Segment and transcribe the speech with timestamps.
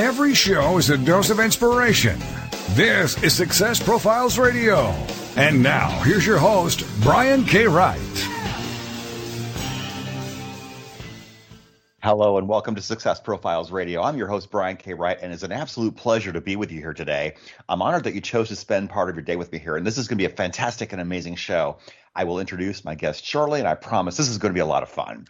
[0.00, 2.18] Every show is a dose of inspiration.
[2.70, 4.86] This is Success Profiles Radio.
[5.36, 7.66] And now, here's your host, Brian K.
[7.66, 8.00] Wright.
[12.02, 14.00] Hello and welcome to Success Profiles Radio.
[14.00, 14.94] I'm your host, Brian K.
[14.94, 17.34] Wright, and it's an absolute pleasure to be with you here today.
[17.68, 19.86] I'm honored that you chose to spend part of your day with me here, and
[19.86, 21.76] this is going to be a fantastic and amazing show.
[22.16, 24.66] I will introduce my guest shortly, and I promise this is going to be a
[24.66, 25.26] lot of fun.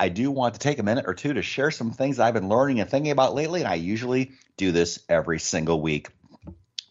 [0.00, 2.48] I do want to take a minute or two to share some things I've been
[2.48, 6.10] learning and thinking about lately, and I usually do this every single week.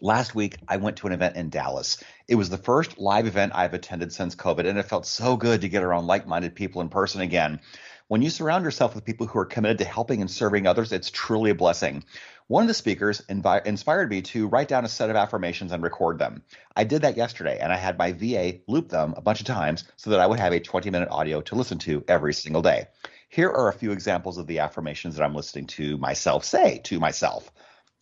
[0.01, 2.03] Last week, I went to an event in Dallas.
[2.27, 5.61] It was the first live event I've attended since COVID, and it felt so good
[5.61, 7.61] to get around like minded people in person again.
[8.09, 11.09] When you surround yourself with people who are committed to helping and serving others, it's
[11.09, 12.03] truly a blessing.
[12.49, 15.83] One of the speakers invi- inspired me to write down a set of affirmations and
[15.83, 16.43] record them.
[16.77, 19.83] I did that yesterday, and I had my VA loop them a bunch of times
[19.97, 22.87] so that I would have a 20 minute audio to listen to every single day.
[23.27, 27.01] Here are a few examples of the affirmations that I'm listening to myself say to
[27.01, 27.51] myself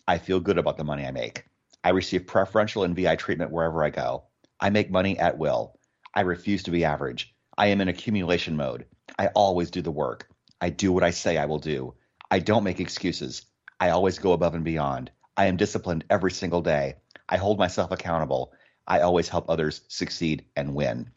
[0.07, 1.45] I feel good about the money I make.
[1.83, 4.25] I receive preferential and VI treatment wherever I go.
[4.59, 5.79] I make money at will.
[6.13, 7.33] I refuse to be average.
[7.57, 8.85] I am in accumulation mode.
[9.17, 10.29] I always do the work.
[10.61, 11.95] I do what I say I will do.
[12.29, 13.43] I don't make excuses.
[13.79, 15.11] I always go above and beyond.
[15.37, 16.95] I am disciplined every single day.
[17.27, 18.53] I hold myself accountable.
[18.87, 21.09] I always help others succeed and win.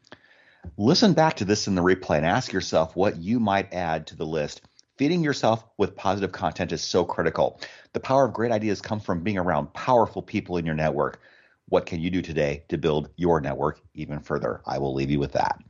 [0.76, 4.16] Listen back to this in the replay and ask yourself what you might add to
[4.16, 4.62] the list.
[4.96, 7.60] Feeding yourself with positive content is so critical.
[7.92, 11.20] The power of great ideas comes from being around powerful people in your network.
[11.68, 14.60] What can you do today to build your network even further?
[14.66, 15.60] I will leave you with that.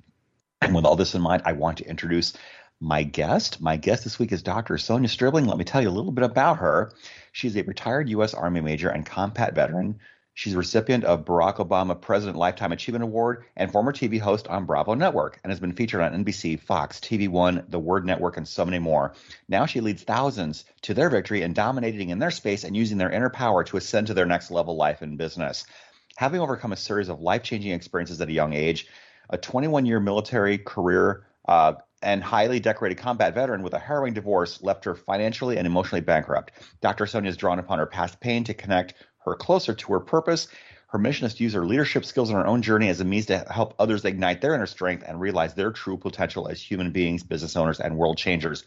[0.63, 2.33] And with all this in mind, I want to introduce
[2.81, 3.61] my guest.
[3.61, 4.79] My guest this week is Dr.
[4.79, 5.47] Sonia Stribling.
[5.47, 6.93] Let me tell you a little bit about her.
[7.33, 8.35] She's a retired U.S.
[8.35, 9.99] Army major and combat veteran.
[10.35, 14.67] She's a recipient of Barack Obama President Lifetime Achievement Award and former TV host on
[14.67, 18.47] Bravo Network and has been featured on NBC, Fox, TV One, The Word Network, and
[18.47, 19.15] so many more.
[19.49, 23.11] Now she leads thousands to their victory and dominating in their space and using their
[23.11, 25.67] inner power to ascend to their next level life and business.
[26.15, 28.87] Having overcome a series of life changing experiences at a young age,
[29.29, 31.73] a 21 year military career uh,
[32.03, 36.53] and highly decorated combat veteran with a harrowing divorce left her financially and emotionally bankrupt.
[36.81, 37.07] Dr.
[37.07, 38.95] Sonia has drawn upon her past pain to connect
[39.25, 40.49] her closer to her purpose.
[40.89, 43.27] Her mission is to use her leadership skills on her own journey as a means
[43.27, 47.23] to help others ignite their inner strength and realize their true potential as human beings,
[47.23, 48.65] business owners, and world changers.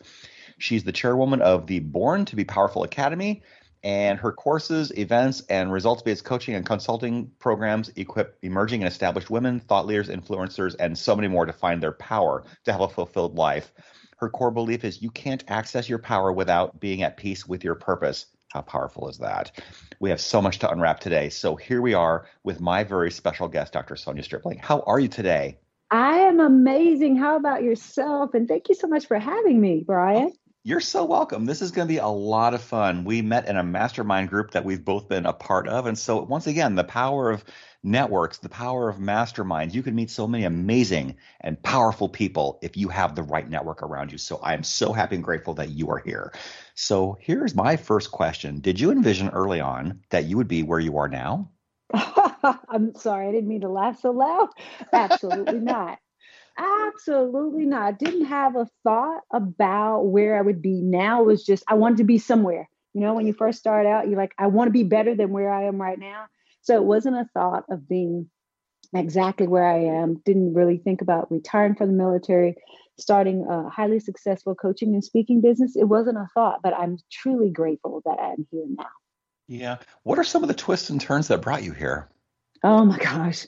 [0.58, 3.42] She's the chairwoman of the Born to Be Powerful Academy,
[3.84, 9.30] and her courses, events, and results based coaching and consulting programs equip emerging and established
[9.30, 12.88] women, thought leaders, influencers, and so many more to find their power to have a
[12.88, 13.74] fulfilled life.
[14.18, 17.76] Her core belief is you can't access your power without being at peace with your
[17.76, 18.28] purpose.
[18.50, 19.52] How powerful is that?
[20.00, 21.30] We have so much to unwrap today.
[21.30, 23.96] So here we are with my very special guest, Dr.
[23.96, 24.60] Sonia Stribling.
[24.60, 25.58] How are you today?
[25.90, 27.18] I am amazing.
[27.18, 28.34] How about yourself?
[28.34, 30.32] And thank you so much for having me, Brian.
[30.64, 31.46] You're so welcome.
[31.46, 33.04] This is going to be a lot of fun.
[33.04, 35.88] We met in a mastermind group that we've both been a part of.
[35.88, 37.44] And so, once again, the power of
[37.82, 39.74] networks, the power of masterminds.
[39.74, 43.82] You can meet so many amazing and powerful people if you have the right network
[43.82, 44.20] around you.
[44.20, 46.32] So, I am so happy and grateful that you are here.
[46.76, 50.80] So, here's my first question Did you envision early on that you would be where
[50.80, 51.50] you are now?
[51.94, 54.50] I'm sorry, I didn't mean to laugh so loud.
[54.94, 55.98] Absolutely not.
[56.58, 57.84] Absolutely not.
[57.84, 61.22] I didn't have a thought about where I would be now.
[61.22, 62.70] It was just I wanted to be somewhere.
[62.94, 65.32] You know, when you first start out, you're like, I want to be better than
[65.32, 66.26] where I am right now.
[66.62, 68.30] So it wasn't a thought of being
[68.94, 70.22] exactly where I am.
[70.26, 72.56] Didn't really think about retiring from the military,
[73.00, 75.76] starting a highly successful coaching and speaking business.
[75.76, 78.90] It wasn't a thought, but I'm truly grateful that I'm here now.
[79.48, 79.78] Yeah.
[80.04, 82.10] What are some of the twists and turns that brought you here?
[82.64, 83.48] Oh my gosh.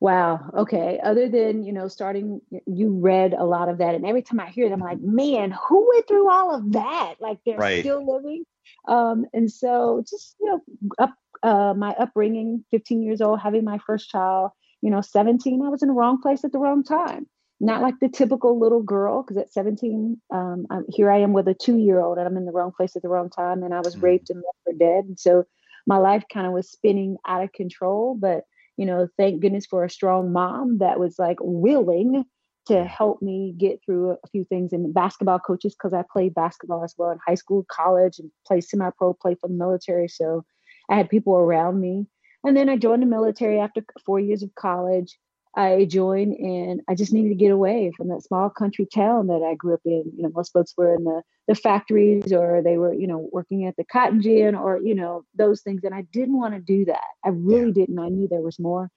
[0.00, 0.50] Wow.
[0.56, 0.98] Okay.
[1.02, 3.94] Other than, you know, starting, you read a lot of that.
[3.94, 7.16] And every time I hear it, I'm like, man, who went through all of that?
[7.20, 7.80] Like they're right.
[7.80, 8.44] still living.
[8.88, 10.60] Um, and so just, you know,
[10.98, 15.68] up, uh, my upbringing, 15 years old, having my first child, you know, 17, I
[15.68, 17.26] was in the wrong place at the wrong time.
[17.62, 21.46] Not like the typical little girl, because at 17, um, I'm, here I am with
[21.46, 23.62] a two year old and I'm in the wrong place at the wrong time.
[23.62, 25.04] And I was mm raped and left for dead.
[25.04, 25.44] And so
[25.86, 28.16] my life kind of was spinning out of control.
[28.18, 28.44] But
[28.80, 32.24] you know, thank goodness for a strong mom that was like willing
[32.66, 34.72] to help me get through a few things.
[34.72, 38.64] And basketball coaches, because I played basketball as well in high school, college, and played
[38.64, 40.08] semi pro, played for the military.
[40.08, 40.46] So
[40.88, 42.06] I had people around me.
[42.42, 45.18] And then I joined the military after four years of college.
[45.56, 49.42] I joined and I just needed to get away from that small country town that
[49.42, 50.12] I grew up in.
[50.16, 53.66] You know, most folks were in the, the factories or they were, you know, working
[53.66, 55.82] at the cotton gin or, you know, those things.
[55.82, 57.02] And I didn't want to do that.
[57.24, 57.84] I really yeah.
[57.86, 57.98] didn't.
[57.98, 58.90] I knew there was more.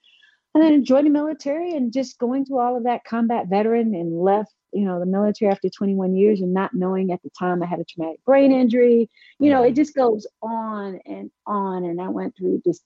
[0.53, 3.95] And then I joined the military and just going through all of that combat veteran
[3.95, 7.63] and left, you know, the military after 21 years and not knowing at the time
[7.63, 9.09] I had a traumatic brain injury.
[9.39, 9.71] You know, mm-hmm.
[9.71, 11.85] it just goes on and on.
[11.85, 12.79] And I went through this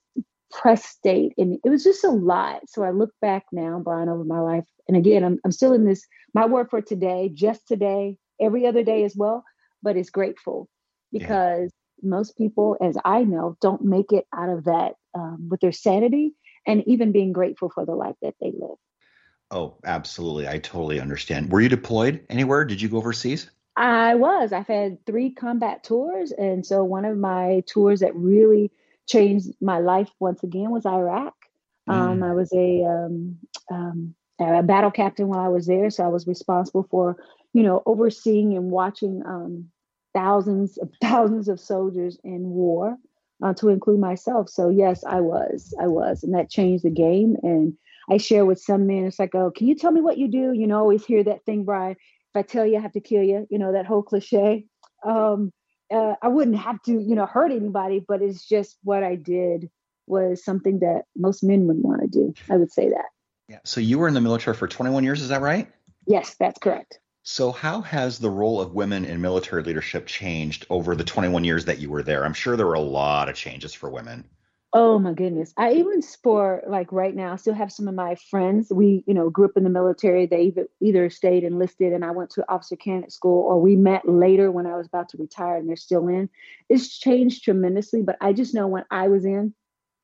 [0.50, 2.60] press state and it was just a lot.
[2.68, 5.84] So i look back now brian over my life and again i'm, I'm still in
[5.84, 9.44] this my word for today just today every other day as well
[9.82, 10.68] but it's grateful
[11.12, 11.70] because
[12.02, 12.08] yeah.
[12.08, 16.34] most people as i know don't make it out of that um, with their sanity
[16.68, 18.76] and even being grateful for the life that they live.
[19.50, 20.46] Oh absolutely.
[20.46, 21.50] I totally understand.
[21.50, 22.64] Were you deployed anywhere?
[22.64, 23.50] Did you go overseas?
[23.76, 24.52] I was.
[24.52, 28.70] I've had three combat tours and so one of my tours that really
[29.08, 31.34] changed my life once again was Iraq.
[31.88, 32.30] Um, mm.
[32.30, 33.38] I was a, um,
[33.70, 37.16] um, a battle captain while I was there, so I was responsible for,
[37.54, 39.68] you know, overseeing and watching um,
[40.14, 42.96] thousands of thousands of soldiers in war,
[43.42, 44.48] uh, to include myself.
[44.48, 47.36] So yes, I was, I was, and that changed the game.
[47.42, 47.74] And
[48.10, 50.52] I share with some men, it's like, oh, can you tell me what you do?
[50.52, 51.92] You know, always hear that thing, Brian.
[51.92, 53.46] If I tell you, I have to kill you.
[53.50, 54.66] You know that whole cliche.
[55.04, 55.52] Um,
[55.90, 59.70] uh, I wouldn't have to, you know, hurt anybody, but it's just what I did
[60.06, 62.34] was something that most men would want to do.
[62.50, 63.06] I would say that.
[63.48, 63.58] Yeah.
[63.64, 65.68] So you were in the military for 21 years, is that right?
[66.06, 66.98] Yes, that's correct.
[67.22, 71.66] So how has the role of women in military leadership changed over the 21 years
[71.66, 72.24] that you were there?
[72.24, 74.24] I'm sure there were a lot of changes for women.
[74.74, 75.54] Oh my goodness.
[75.56, 78.70] I even for like right now, I still have some of my friends.
[78.70, 80.26] We, you know, grew up in the military.
[80.26, 84.06] They either, either stayed enlisted and I went to officer candidate school or we met
[84.06, 86.28] later when I was about to retire and they're still in.
[86.68, 89.54] It's changed tremendously, but I just know when I was in,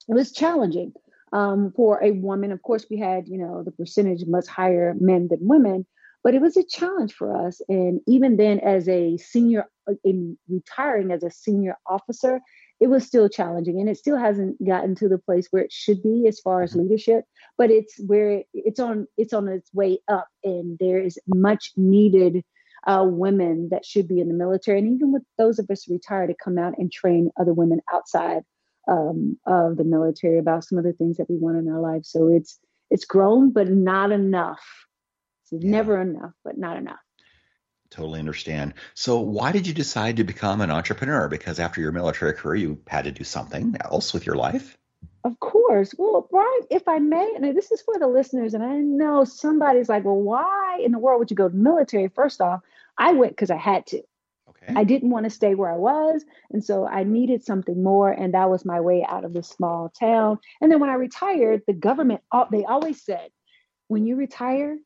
[0.09, 0.95] it was challenging
[1.35, 2.51] um, for a woman.
[2.51, 5.85] Of course, we had, you know, the percentage much higher men than women,
[6.23, 7.61] but it was a challenge for us.
[7.69, 9.67] And even then, as a senior,
[10.05, 12.41] in retiring as a senior officer,
[12.81, 16.03] it was still challenging and it still hasn't gotten to the place where it should
[16.03, 16.83] be as far as mm-hmm.
[16.83, 17.25] leadership
[17.57, 22.43] but it's where it's on it's on its way up and there is much needed
[22.87, 26.29] uh, women that should be in the military and even with those of us retired
[26.29, 28.43] to come out and train other women outside
[28.89, 32.11] um, of the military about some of the things that we want in our lives
[32.11, 32.59] so it's
[32.91, 34.63] it's grown but not enough
[35.43, 35.71] it's yeah.
[35.71, 36.99] never enough but not enough
[37.95, 38.75] totally understand.
[38.95, 41.29] So, why did you decide to become an entrepreneur?
[41.29, 44.77] Because after your military career, you had to do something else with your life.
[45.23, 45.95] Of course.
[45.97, 49.89] Well, Brian, if I may, and this is for the listeners, and I know somebody's
[49.89, 52.09] like, well, why in the world would you go to military?
[52.09, 52.61] First off,
[52.99, 54.03] I went because I had to.
[54.51, 54.75] Okay.
[54.77, 56.25] I didn't want to stay where I was.
[56.51, 58.11] And so I needed something more.
[58.11, 60.39] And that was my way out of this small town.
[60.61, 62.21] And then when I retired, the government,
[62.51, 63.31] they always said,
[63.89, 64.77] when you retire,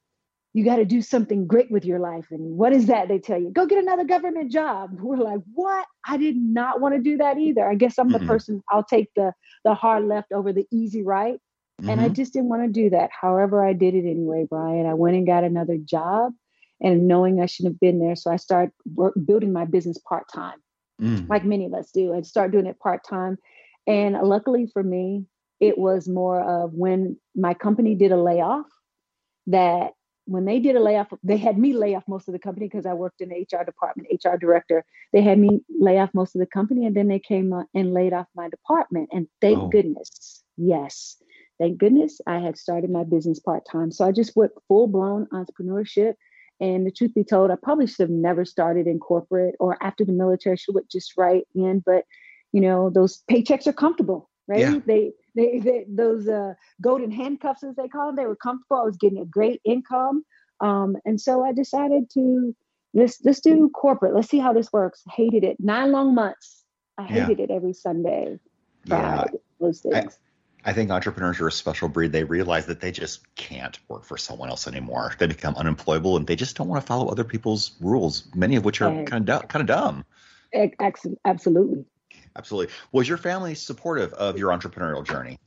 [0.58, 2.26] you got to do something great with your life.
[2.32, 3.06] And what is that?
[3.06, 4.90] They tell you, go get another government job.
[5.00, 5.86] We're like, what?
[6.04, 7.70] I did not want to do that either.
[7.70, 8.24] I guess I'm mm-hmm.
[8.24, 9.32] the person, I'll take the,
[9.64, 11.38] the hard left over the easy right.
[11.80, 11.90] Mm-hmm.
[11.90, 12.14] And I mm-hmm.
[12.14, 13.10] just didn't want to do that.
[13.12, 14.86] However, I did it anyway, Brian.
[14.86, 16.32] I went and got another job
[16.80, 18.16] and knowing I shouldn't have been there.
[18.16, 20.58] So I started work, building my business part time,
[21.00, 21.28] mm.
[21.28, 23.38] like many of us do, and start doing it part time.
[23.86, 25.24] And luckily for me,
[25.60, 28.66] it was more of when my company did a layoff
[29.46, 29.92] that
[30.28, 32.84] when they did a layoff, they had me lay off most of the company because
[32.84, 34.84] I worked in the HR department, HR director.
[35.14, 38.12] They had me lay off most of the company, and then they came and laid
[38.12, 39.08] off my department.
[39.10, 39.68] And thank oh.
[39.68, 41.16] goodness, yes,
[41.58, 43.90] thank goodness, I had started my business part time.
[43.90, 46.14] So I just went full blown entrepreneurship.
[46.60, 50.04] And the truth be told, I probably should have never started in corporate or after
[50.04, 50.56] the military.
[50.56, 52.04] Should have just right in, but
[52.52, 54.60] you know those paychecks are comfortable, right?
[54.60, 54.78] Yeah.
[54.84, 58.78] They they, they those uh, golden handcuffs, as they call them, they were comfortable.
[58.78, 60.24] I was getting a great income,
[60.60, 62.54] um, and so I decided to
[62.92, 64.14] let's let's do corporate.
[64.14, 65.02] Let's see how this works.
[65.14, 65.56] Hated it.
[65.60, 66.64] Nine long months.
[66.98, 67.44] I hated yeah.
[67.44, 68.38] it every Sunday.
[68.84, 69.24] Yeah,
[69.60, 70.18] those things.
[70.64, 72.10] I, I think entrepreneurs are a special breed.
[72.10, 75.14] They realize that they just can't work for someone else anymore.
[75.18, 78.64] They become unemployable, and they just don't want to follow other people's rules, many of
[78.64, 80.04] which are kind of kind of dumb.
[81.24, 81.84] Absolutely.
[82.36, 82.74] Absolutely.
[82.92, 85.38] Was your family supportive of your entrepreneurial journey?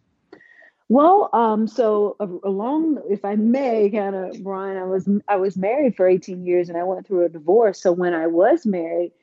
[0.90, 5.56] Well, um, so uh, along, if I may, kind of, Brian, I was I was
[5.56, 7.82] married for 18 years, and I went through a divorce.
[7.82, 9.14] So when I was married,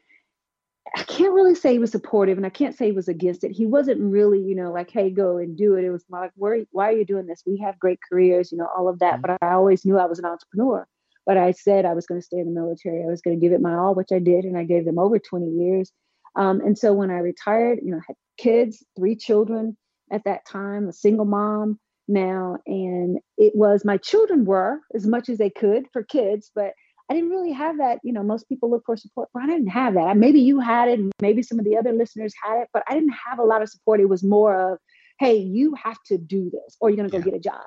[0.97, 3.51] I can't really say he was supportive, and I can't say he was against it.
[3.51, 6.65] He wasn't really, you know, like, "Hey, go and do it." It was like, "Why,
[6.71, 7.43] why are you doing this?
[7.47, 9.37] We have great careers, you know, all of that." Mm-hmm.
[9.39, 10.87] But I always knew I was an entrepreneur.
[11.27, 13.03] but I said I was going to stay in the military.
[13.03, 14.99] I was going to give it my all, which I did, and I gave them
[14.99, 15.93] over 20 years.
[16.39, 19.77] Um, and so when I retired, you know, I had kids, three children
[20.11, 25.29] at that time, a single mom now, and it was my children were as much
[25.29, 26.73] as they could for kids, but
[27.11, 27.99] I didn't really have that.
[28.05, 30.17] You know, most people look for support, but I didn't have that.
[30.17, 33.15] Maybe you had it, maybe some of the other listeners had it, but I didn't
[33.29, 34.01] have a lot of support.
[34.01, 34.79] It was more of,
[35.19, 37.67] hey, you have to do this, or you're going to go get a job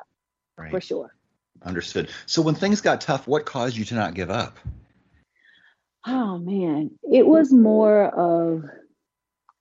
[0.57, 0.71] right.
[0.71, 1.13] for sure.
[1.63, 2.09] Understood.
[2.25, 4.57] So when things got tough, what caused you to not give up?
[6.05, 8.63] Oh man, it was more of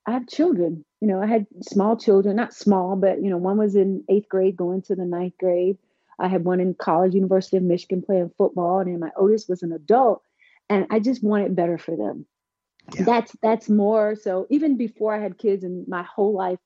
[0.05, 0.83] I have children.
[0.99, 4.29] You know, I had small children, not small, but you know, one was in eighth
[4.29, 5.77] grade going to the ninth grade.
[6.19, 9.63] I had one in college, University of Michigan, playing football, and then my oldest was
[9.63, 10.21] an adult,
[10.69, 12.25] and I just wanted better for them.
[12.93, 13.03] Yeah.
[13.03, 14.47] That's that's more so.
[14.49, 16.59] Even before I had kids, and my whole life,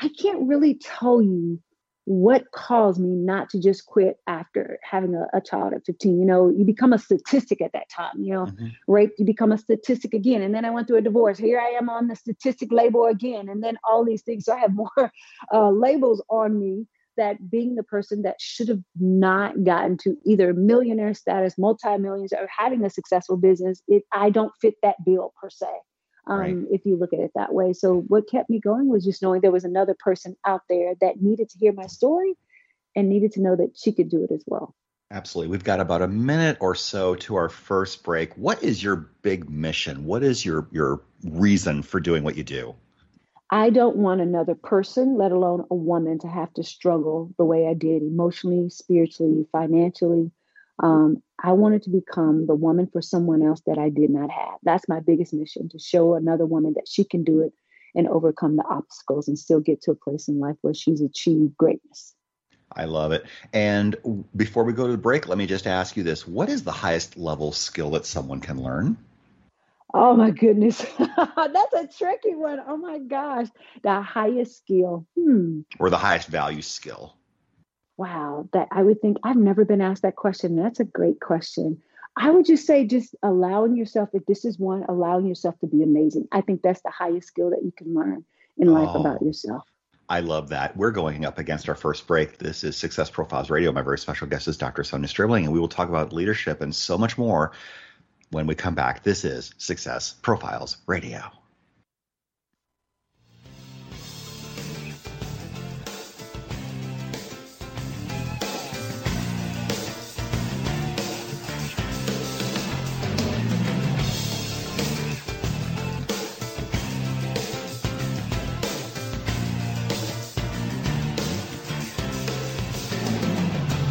[0.00, 1.60] I can't really tell you
[2.10, 6.26] what caused me not to just quit after having a, a, child at 15 you
[6.26, 8.66] know you become a statistic at that time you know mm-hmm.
[8.88, 10.42] rape you become a statistic again.
[10.42, 11.38] And then i went through a divorce.
[11.38, 13.48] Here i am on the statistic label again.
[13.48, 14.46] And then all these things.
[14.46, 15.12] So i have more
[15.54, 20.52] uh, labels on me that being the person that should have not gotten to either
[20.52, 25.50] millionaire status multi-millions or having a successful business it i don't fit that bill per
[25.50, 25.66] se
[26.30, 26.56] um, right.
[26.70, 27.72] if you look at it that way.
[27.72, 31.20] So what kept me going was just knowing there was another person out there that
[31.20, 32.34] needed to hear my story
[32.94, 34.74] and needed to know that she could do it as well.
[35.10, 35.50] Absolutely.
[35.50, 38.32] We've got about a minute or so to our first break.
[38.34, 40.04] What is your big mission?
[40.04, 42.76] What is your your reason for doing what you do?
[43.52, 47.66] I don't want another person, let alone a woman, to have to struggle the way
[47.66, 50.30] I did emotionally, spiritually, financially,
[50.82, 54.58] um, I wanted to become the woman for someone else that I did not have.
[54.62, 57.52] That's my biggest mission to show another woman that she can do it
[57.94, 61.56] and overcome the obstacles and still get to a place in life where she's achieved
[61.56, 62.14] greatness.
[62.72, 63.26] I love it.
[63.52, 63.96] And
[64.36, 66.72] before we go to the break, let me just ask you this What is the
[66.72, 68.96] highest level skill that someone can learn?
[69.92, 70.78] Oh my goodness.
[70.98, 72.60] That's a tricky one.
[72.64, 73.48] Oh my gosh.
[73.82, 75.06] The highest skill.
[75.18, 75.62] Hmm.
[75.80, 77.16] Or the highest value skill
[78.00, 80.56] wow, that I would think I've never been asked that question.
[80.56, 81.82] That's a great question.
[82.16, 85.82] I would just say, just allowing yourself, if this is one, allowing yourself to be
[85.82, 86.26] amazing.
[86.32, 88.24] I think that's the highest skill that you can learn
[88.56, 89.64] in life oh, about yourself.
[90.08, 90.74] I love that.
[90.78, 92.38] We're going up against our first break.
[92.38, 93.70] This is Success Profiles Radio.
[93.70, 94.82] My very special guest is Dr.
[94.82, 97.52] Sonia Stribling, and we will talk about leadership and so much more
[98.30, 99.02] when we come back.
[99.02, 101.39] This is Success Profiles Radio.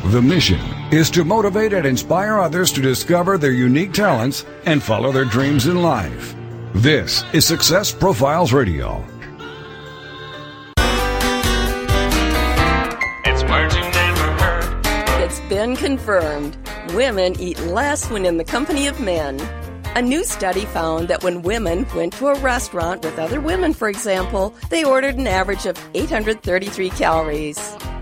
[0.10, 0.60] The mission
[0.92, 5.68] is to motivate and inspire others to discover their unique talents and follow their dreams
[5.68, 6.34] in life.
[6.74, 9.06] This is Success Profiles Radio.
[13.24, 14.82] It's words you never heard.
[15.22, 16.58] It's been confirmed.
[16.96, 19.40] Women eat less when in the company of men.
[19.96, 23.88] A new study found that when women went to a restaurant with other women, for
[23.88, 27.60] example, they ordered an average of 833 calories.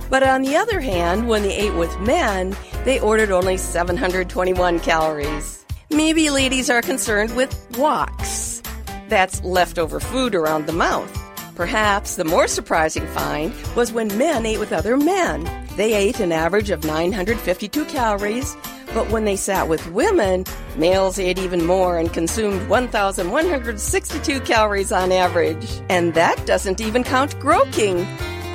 [0.09, 5.65] But on the other hand, when they ate with men, they ordered only 721 calories.
[5.89, 8.63] Maybe ladies are concerned with woks.
[9.09, 11.11] That's leftover food around the mouth.
[11.55, 15.49] Perhaps the more surprising find was when men ate with other men.
[15.75, 18.55] They ate an average of 952 calories,
[18.93, 20.45] but when they sat with women,
[20.75, 25.67] males ate even more and consumed 1,162 calories on average.
[25.89, 28.05] And that doesn't even count groking.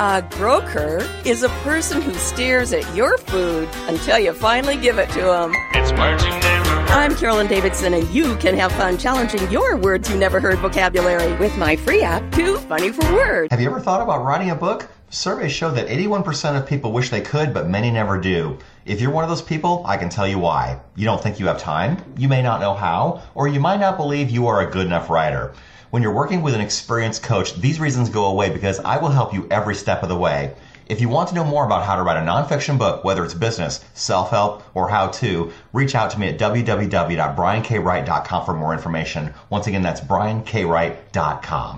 [0.01, 5.11] A groker is a person who stares at your food until you finally give it
[5.11, 5.53] to them.
[5.75, 6.91] It's words you never heard.
[6.91, 11.37] I'm Carolyn Davidson, and you can have fun challenging your words you never heard vocabulary
[11.37, 13.49] with my free app, Too Funny for Words.
[13.51, 14.89] Have you ever thought about writing a book?
[15.11, 18.57] Surveys show that 81% of people wish they could, but many never do.
[18.87, 20.81] If you're one of those people, I can tell you why.
[20.97, 23.99] You don't think you have time, you may not know how, or you might not
[23.99, 25.53] believe you are a good enough writer.
[25.93, 29.35] When you're working with an experienced coach, these reasons go away because I will help
[29.35, 30.55] you every step of the way.
[30.87, 33.35] If you want to know more about how to write a nonfiction book, whether it's
[33.35, 39.35] business, self-help, or how to, reach out to me at www.briankwright.com for more information.
[39.51, 41.77] Once again, that's briankwright.com.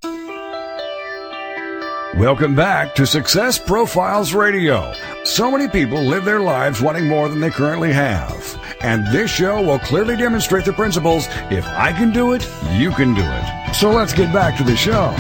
[2.17, 4.95] Welcome back to Success Profiles Radio.
[5.25, 8.57] So many people live their lives wanting more than they currently have.
[8.81, 13.15] And this show will clearly demonstrate the principles if I can do it, you can
[13.15, 13.44] do it.
[13.75, 15.13] So let's get back to the show.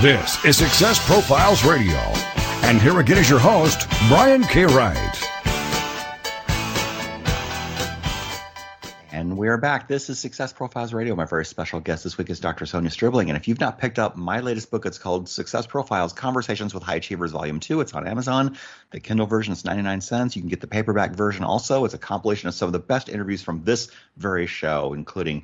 [0.00, 1.98] This is Success Profiles Radio.
[2.62, 4.64] And here again is your host, Brian K.
[4.64, 5.28] Wright.
[9.10, 9.88] And we are back.
[9.88, 11.16] This is Success Profiles Radio.
[11.16, 12.64] My very special guest this week is Dr.
[12.64, 13.28] Sonia Stribling.
[13.28, 16.84] And if you've not picked up my latest book, it's called Success Profiles Conversations with
[16.84, 17.80] High Achievers, Volume 2.
[17.80, 18.56] It's on Amazon.
[18.92, 20.36] The Kindle version is 99 cents.
[20.36, 21.84] You can get the paperback version also.
[21.84, 25.42] It's a compilation of some of the best interviews from this very show, including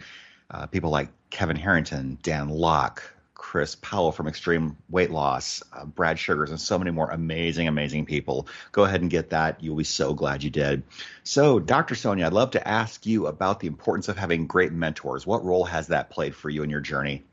[0.49, 3.03] uh, people like Kevin Harrington, Dan Lok,
[3.35, 8.07] Chris Powell from Extreme Weight Loss, uh, Brad Sugars, and so many more amazing, amazing
[8.07, 8.49] people.
[8.73, 9.63] Go ahead and get that.
[9.63, 10.83] You'll be so glad you did.
[11.23, 11.95] So, Dr.
[11.95, 15.27] Sonia, I'd love to ask you about the importance of having great mentors.
[15.27, 17.25] What role has that played for you in your journey?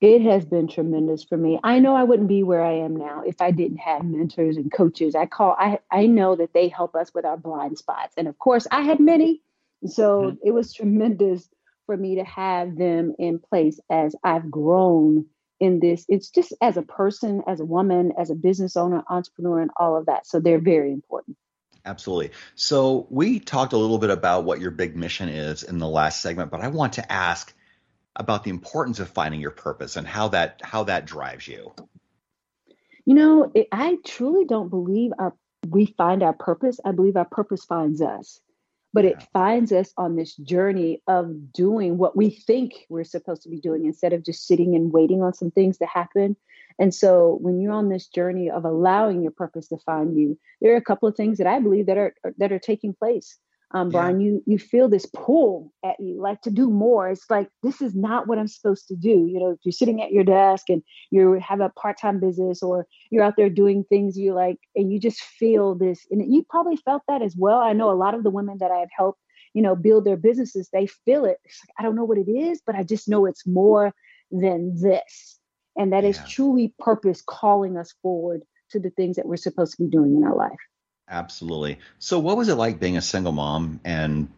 [0.00, 1.60] It has been tremendous for me.
[1.62, 4.72] I know I wouldn't be where I am now if I didn't have mentors and
[4.72, 5.14] coaches.
[5.14, 8.14] I call I I know that they help us with our blind spots.
[8.16, 9.42] And of course, I had many.
[9.86, 10.36] So mm-hmm.
[10.42, 11.46] it was tremendous
[11.90, 15.26] for me to have them in place as I've grown
[15.58, 16.04] in this.
[16.08, 19.96] It's just as a person as a woman as a business owner entrepreneur and all
[19.96, 20.24] of that.
[20.24, 21.36] So they're very important.
[21.84, 22.30] Absolutely.
[22.54, 26.20] So we talked a little bit about what your big mission is in the last
[26.20, 27.52] segment but i want to ask
[28.14, 31.74] about the importance of finding your purpose and how that how that drives you.
[33.04, 35.34] You know it, i truly don't believe our
[35.68, 36.78] we find our purpose.
[36.84, 38.40] I believe our purpose finds us
[38.92, 39.10] but yeah.
[39.10, 43.60] it finds us on this journey of doing what we think we're supposed to be
[43.60, 46.36] doing instead of just sitting and waiting on some things to happen.
[46.78, 50.72] And so when you're on this journey of allowing your purpose to find you, there
[50.72, 53.38] are a couple of things that I believe that are that are taking place
[53.72, 54.26] um, Brian, yeah.
[54.26, 57.08] you you feel this pull at you, like to do more.
[57.08, 59.28] It's like this is not what I'm supposed to do.
[59.30, 62.86] You know, if you're sitting at your desk and you have a part-time business, or
[63.10, 66.76] you're out there doing things you like, and you just feel this, and you probably
[66.76, 67.60] felt that as well.
[67.60, 69.20] I know a lot of the women that I have helped,
[69.54, 71.38] you know, build their businesses, they feel it.
[71.44, 73.94] It's like I don't know what it is, but I just know it's more
[74.32, 75.38] than this,
[75.76, 76.10] and that yeah.
[76.10, 80.16] is truly purpose calling us forward to the things that we're supposed to be doing
[80.16, 80.58] in our life.
[81.10, 81.80] Absolutely.
[81.98, 84.28] So, what was it like being a single mom and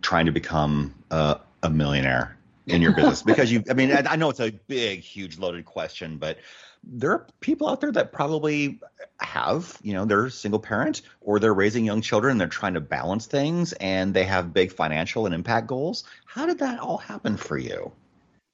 [0.00, 2.36] trying to become a, a millionaire
[2.66, 3.22] in your business?
[3.26, 6.38] because you, I mean, I, I, know it's a big, huge, loaded question, but
[6.84, 8.80] there are people out there that probably
[9.20, 12.80] have, you know, they're single parent or they're raising young children and they're trying to
[12.80, 16.04] balance things and they have big financial and impact goals.
[16.24, 17.92] How did that all happen for you?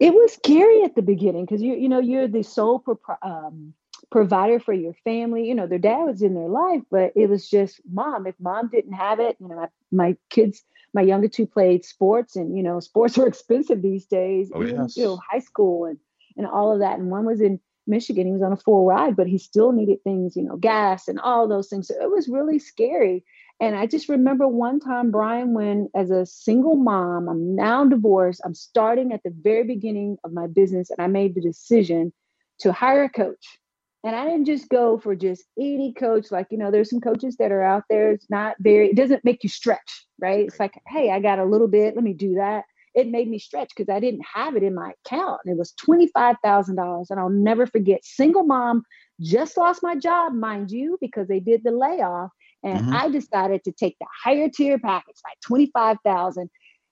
[0.00, 2.82] It was scary at the beginning because you, you know, you're the sole
[3.22, 3.72] um,
[4.10, 5.46] provider for your family.
[5.46, 8.26] You know, their dad was in their life, but it was just mom.
[8.26, 10.62] If mom didn't have it, you know, my, my kids,
[10.94, 14.50] my younger two played sports, and you know, sports are expensive these days.
[14.54, 14.96] Oh, yes.
[14.96, 15.98] You know, high school and
[16.36, 16.98] and all of that.
[16.98, 18.26] And one was in Michigan.
[18.26, 21.18] He was on a full ride, but he still needed things, you know, gas and
[21.18, 21.88] all those things.
[21.88, 23.24] So it was really scary.
[23.60, 28.40] And I just remember one time, Brian, when as a single mom, I'm now divorced,
[28.44, 32.12] I'm starting at the very beginning of my business, and I made the decision
[32.60, 33.57] to hire a coach
[34.04, 36.30] and I didn't just go for just any coach.
[36.30, 38.12] Like, you know, there's some coaches that are out there.
[38.12, 40.46] It's not very, it doesn't make you stretch, right?
[40.46, 41.94] It's like, hey, I got a little bit.
[41.94, 42.64] Let me do that.
[42.94, 45.40] It made me stretch because I didn't have it in my account.
[45.44, 47.10] It was $25,000.
[47.10, 48.82] And I'll never forget, single mom,
[49.20, 52.30] just lost my job, mind you, because they did the layoff.
[52.62, 52.94] And mm-hmm.
[52.94, 56.50] I decided to take the higher tier package, like 25,000.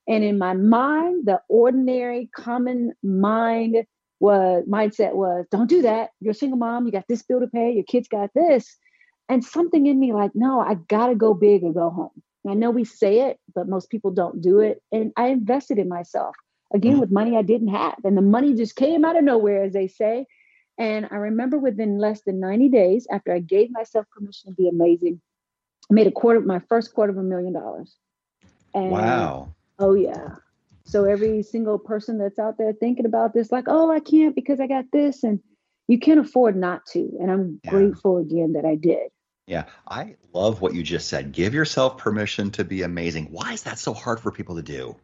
[0.08, 3.84] And in my mind, the ordinary common mind
[4.20, 6.10] was mindset was don't do that.
[6.20, 8.76] You're a single mom, you got this bill to pay, your kids got this.
[9.28, 12.22] And something in me like, no, I gotta go big or go home.
[12.48, 14.82] I know we say it, but most people don't do it.
[14.92, 16.36] And I invested in myself
[16.72, 17.00] again mm-hmm.
[17.00, 17.96] with money I didn't have.
[18.04, 20.26] And the money just came out of nowhere, as they say.
[20.78, 24.68] And I remember within less than 90 days, after I gave myself permission to be
[24.68, 25.20] amazing,
[25.90, 27.96] I made a quarter, my first quarter of a million dollars.
[28.74, 29.54] And, wow.
[29.78, 30.36] Oh yeah.
[30.86, 34.60] So every single person that's out there thinking about this, like, oh, I can't because
[34.60, 35.40] I got this, and
[35.88, 37.10] you can't afford not to.
[37.20, 37.70] And I'm yeah.
[37.70, 39.10] grateful again that I did.
[39.48, 41.32] Yeah, I love what you just said.
[41.32, 43.26] Give yourself permission to be amazing.
[43.30, 44.96] Why is that so hard for people to do?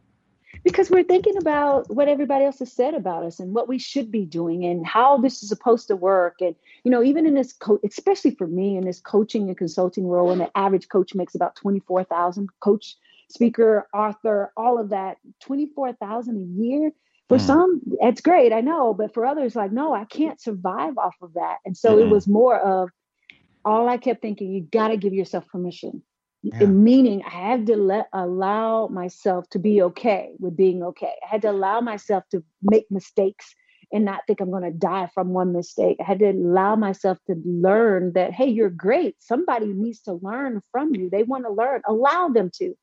[0.65, 4.13] Because we're thinking about what everybody else has said about us and what we should
[4.13, 6.37] be doing and how this is supposed to work.
[6.41, 10.07] And, you know, even in this, co- especially for me in this coaching and consulting
[10.07, 12.97] role, and the average coach makes about 24,000 coach
[13.31, 16.93] speaker, author, all of that, 24,000 a year.
[17.29, 17.41] For mm.
[17.41, 21.35] some, it's great, I know, but for others, like, no, I can't survive off of
[21.35, 21.59] that.
[21.65, 22.03] And so mm.
[22.03, 22.91] it was more of
[23.65, 26.03] all I kept thinking, you got to give yourself permission.
[26.43, 26.67] Yeah.
[26.67, 31.13] Meaning, I had to let allow myself to be okay with being okay.
[31.25, 33.55] I had to allow myself to make mistakes
[33.93, 35.99] and not think I'm going to die from one mistake.
[36.01, 39.17] I had to allow myself to learn that, hey, you're great.
[39.21, 41.11] Somebody needs to learn from you.
[41.11, 41.83] They want to learn.
[41.87, 42.75] Allow them to.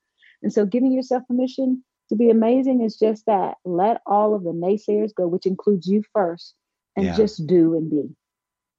[0.42, 3.58] And so giving yourself permission to be amazing is just that.
[3.66, 6.56] Let all of the naysayers go, which includes you first,
[6.96, 7.16] and yeah.
[7.16, 8.16] just do and be.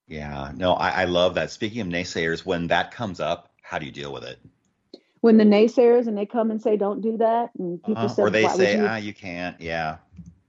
[0.09, 1.51] Yeah, no, I, I love that.
[1.51, 4.41] Speaking of naysayers, when that comes up, how do you deal with it?
[5.21, 8.09] when the naysayers and they come and say don't do that and people uh-huh.
[8.09, 8.87] say or they say you?
[8.87, 9.97] ah you can't yeah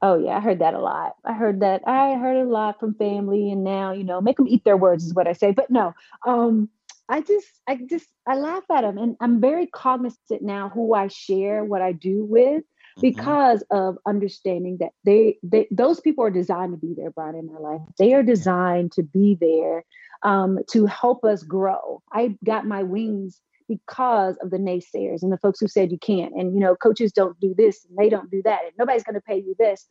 [0.02, 2.94] oh yeah i heard that a lot i heard that i heard a lot from
[2.96, 5.70] family and now you know make them eat their words is what i say but
[5.70, 5.94] no
[6.26, 6.70] um
[7.12, 11.08] i just i just i laugh at them and i'm very cognizant now who i
[11.08, 13.02] share what i do with mm-hmm.
[13.02, 13.90] because mm-hmm.
[13.90, 17.60] of understanding that they, they those people are designed to be there brian in my
[17.60, 19.84] life they are designed to be there
[20.24, 25.38] um, to help us grow i got my wings because of the naysayers and the
[25.38, 28.32] folks who said you can't and you know coaches don't do this and they don't
[28.32, 29.88] do that and nobody's going to pay you this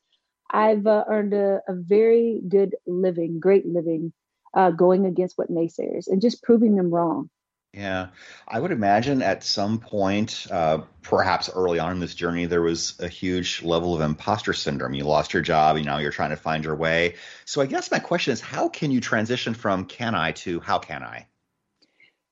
[0.50, 4.12] i've uh, earned a, a, very good living great living
[4.54, 7.30] uh, going against what naysayers and just proving them wrong
[7.72, 8.08] yeah,
[8.48, 12.98] I would imagine at some point, uh, perhaps early on in this journey, there was
[12.98, 14.92] a huge level of imposter syndrome.
[14.92, 17.14] You lost your job, you know, you're trying to find your way.
[17.44, 20.80] So I guess my question is, how can you transition from can I to how
[20.80, 21.28] can I?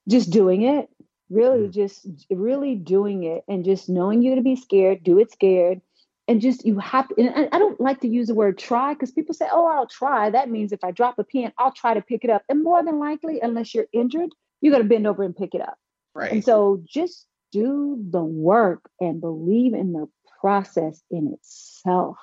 [0.08, 0.88] Just doing it
[1.30, 1.72] really mm.
[1.72, 5.80] just really doing it and just knowing you're going to be scared do it scared
[6.28, 9.10] and just you have to, and i don't like to use the word try because
[9.10, 10.30] people say oh i'll try.
[10.30, 12.42] That means if i drop a pen i'll try to pick it up.
[12.48, 15.60] And more than likely unless you're injured you're going to bend over and pick it
[15.60, 15.76] up.
[16.14, 16.32] Right.
[16.32, 20.08] And so just do the work and believe in the
[20.40, 22.16] process in itself.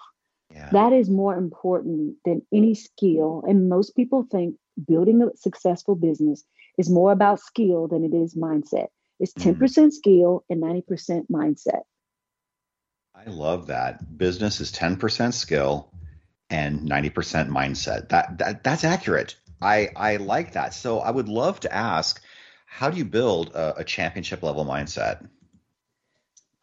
[0.52, 0.70] Yeah.
[0.72, 3.44] that is more important than any skill.
[3.48, 4.56] And most people think
[4.88, 6.46] building a successful business
[6.78, 8.88] is more about skill than it is mindset.
[9.20, 9.92] It's 10% mm.
[9.92, 11.82] skill and 90% mindset.
[13.16, 14.18] I love that.
[14.18, 15.92] Business is 10% skill
[16.50, 18.10] and 90% mindset.
[18.10, 19.36] That, that that's accurate.
[19.62, 20.74] I I like that.
[20.74, 22.22] So I would love to ask,
[22.66, 25.28] how do you build a, a championship level mindset?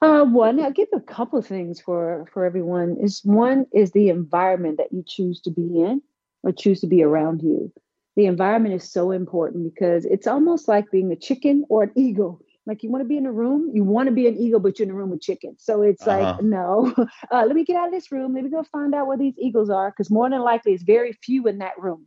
[0.03, 2.99] Uh, one, I'll give a couple of things for for everyone.
[3.01, 6.03] Is one is the environment that you choose to be in
[6.43, 7.73] or choose to be around you
[8.17, 12.41] the environment is so important because it's almost like being a chicken or an eagle.
[12.67, 14.79] Like you want to be in a room, you want to be an eagle, but
[14.79, 15.63] you're in a room with chickens.
[15.65, 16.35] So it's uh-huh.
[16.35, 16.95] like, no,
[17.31, 18.35] uh, let me get out of this room.
[18.35, 21.13] Let me go find out where these eagles are, because more than likely, it's very
[21.13, 22.07] few in that room,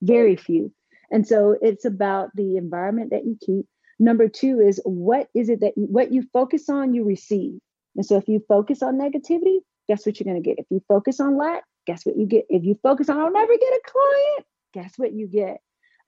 [0.00, 0.72] very few.
[1.10, 3.66] And so it's about the environment that you keep.
[3.98, 7.60] Number two is what is it that you, what you focus on, you receive.
[7.96, 9.58] And so if you focus on negativity,
[9.88, 10.58] guess what you're going to get?
[10.58, 12.46] If you focus on lack, guess what you get?
[12.48, 15.60] If you focus on I'll never get a client, guess what you get?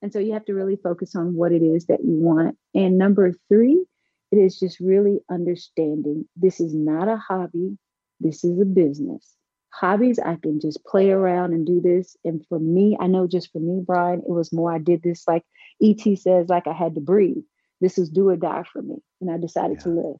[0.03, 2.59] And so you have to really focus on what it is that you want.
[2.75, 3.85] And number three,
[4.33, 7.79] it is just really understanding this is not a hobby,
[8.21, 9.35] this is a business.
[9.73, 12.17] Hobbies, I can just play around and do this.
[12.25, 15.25] And for me, I know just for me, Brian, it was more I did this
[15.27, 15.45] like
[15.83, 17.45] ET says, like I had to breathe.
[17.81, 18.97] This is do or die for me.
[19.21, 19.83] And I decided yeah.
[19.85, 20.17] to live.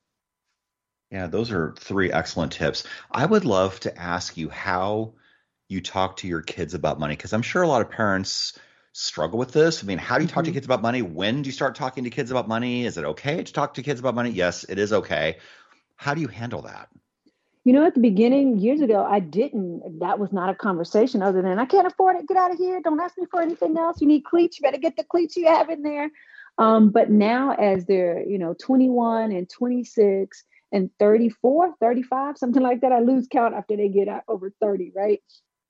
[1.11, 2.85] Yeah, those are three excellent tips.
[3.11, 5.13] I would love to ask you how
[5.73, 7.17] you talk to your kids about money?
[7.17, 8.59] Because I'm sure a lot of parents
[8.93, 9.83] struggle with this.
[9.83, 10.53] I mean, how do you talk mm-hmm.
[10.53, 11.03] to kids about money?
[11.03, 12.85] When do you start talking to kids about money?
[12.85, 14.31] Is it okay to talk to kids about money?
[14.31, 15.39] Yes, it is okay.
[15.97, 16.89] How do you handle that?
[17.65, 20.01] You know, at the beginning, years ago, I didn't.
[20.01, 22.27] That was not a conversation other than I can't afford it.
[22.27, 22.81] Get out of here.
[22.83, 24.01] Don't ask me for anything else.
[24.01, 24.59] You need cleats.
[24.59, 26.11] You better get the cleats you have in there.
[26.59, 32.81] Um, but now, as they're, you know, 21 and 26 and 34, 35, something like
[32.81, 35.23] that, I lose count after they get out over 30, right?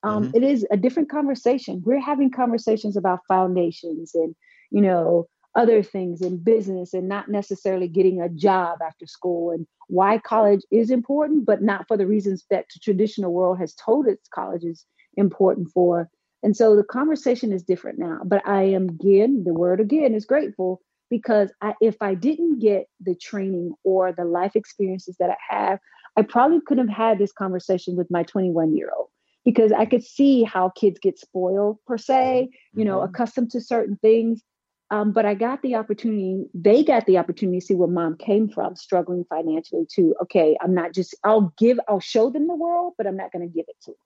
[0.02, 0.36] Um, mm-hmm.
[0.36, 1.82] it is a different conversation.
[1.84, 4.34] We're having conversations about foundations and,
[4.70, 9.66] you know, other things in business and not necessarily getting a job after school and
[9.88, 14.06] why college is important, but not for the reasons that the traditional world has told
[14.08, 14.86] us college is
[15.16, 16.08] important for.
[16.42, 18.20] And so the conversation is different now.
[18.24, 22.86] But I am again, the word again is grateful because I, if I didn't get
[23.00, 25.78] the training or the life experiences that I have,
[26.16, 29.08] I probably couldn't have had this conversation with my 21 year old
[29.44, 33.14] because I could see how kids get spoiled per se, you know, mm-hmm.
[33.14, 34.42] accustomed to certain things.
[34.90, 38.50] Um, but I got the opportunity, they got the opportunity to see where mom came
[38.50, 40.14] from, struggling financially too.
[40.22, 43.48] Okay, I'm not just, I'll give, I'll show them the world, but I'm not going
[43.48, 43.96] to give it to them.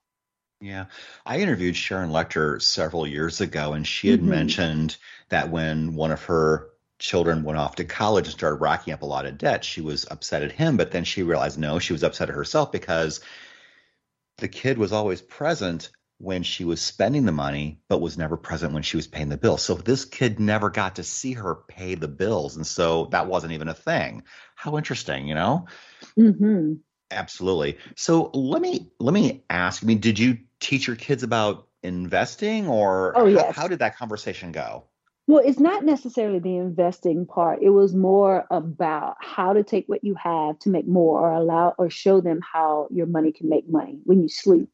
[0.61, 0.87] Yeah.
[1.27, 4.31] I interviewed Sharon Lechter several years ago, and she had mm-hmm.
[4.31, 4.96] mentioned
[5.29, 6.68] that when one of her
[6.99, 10.07] children went off to college and started racking up a lot of debt, she was
[10.11, 10.77] upset at him.
[10.77, 13.20] But then she realized no, she was upset at herself because
[14.38, 18.72] the kid was always present when she was spending the money, but was never present
[18.72, 19.59] when she was paying the bill.
[19.59, 22.57] So this kid never got to see her pay the bills.
[22.57, 24.22] And so that wasn't even a thing.
[24.55, 25.66] How interesting, you know?
[26.18, 26.75] Mm-hmm.
[27.11, 27.79] Absolutely.
[27.96, 29.85] So let me let me ask.
[29.85, 33.55] I mean, did you teach your kids about investing, or oh, yes.
[33.55, 34.85] how, how did that conversation go?
[35.27, 37.61] Well, it's not necessarily the investing part.
[37.62, 41.75] It was more about how to take what you have to make more or allow
[41.79, 44.69] or show them how your money can make money when you sleep.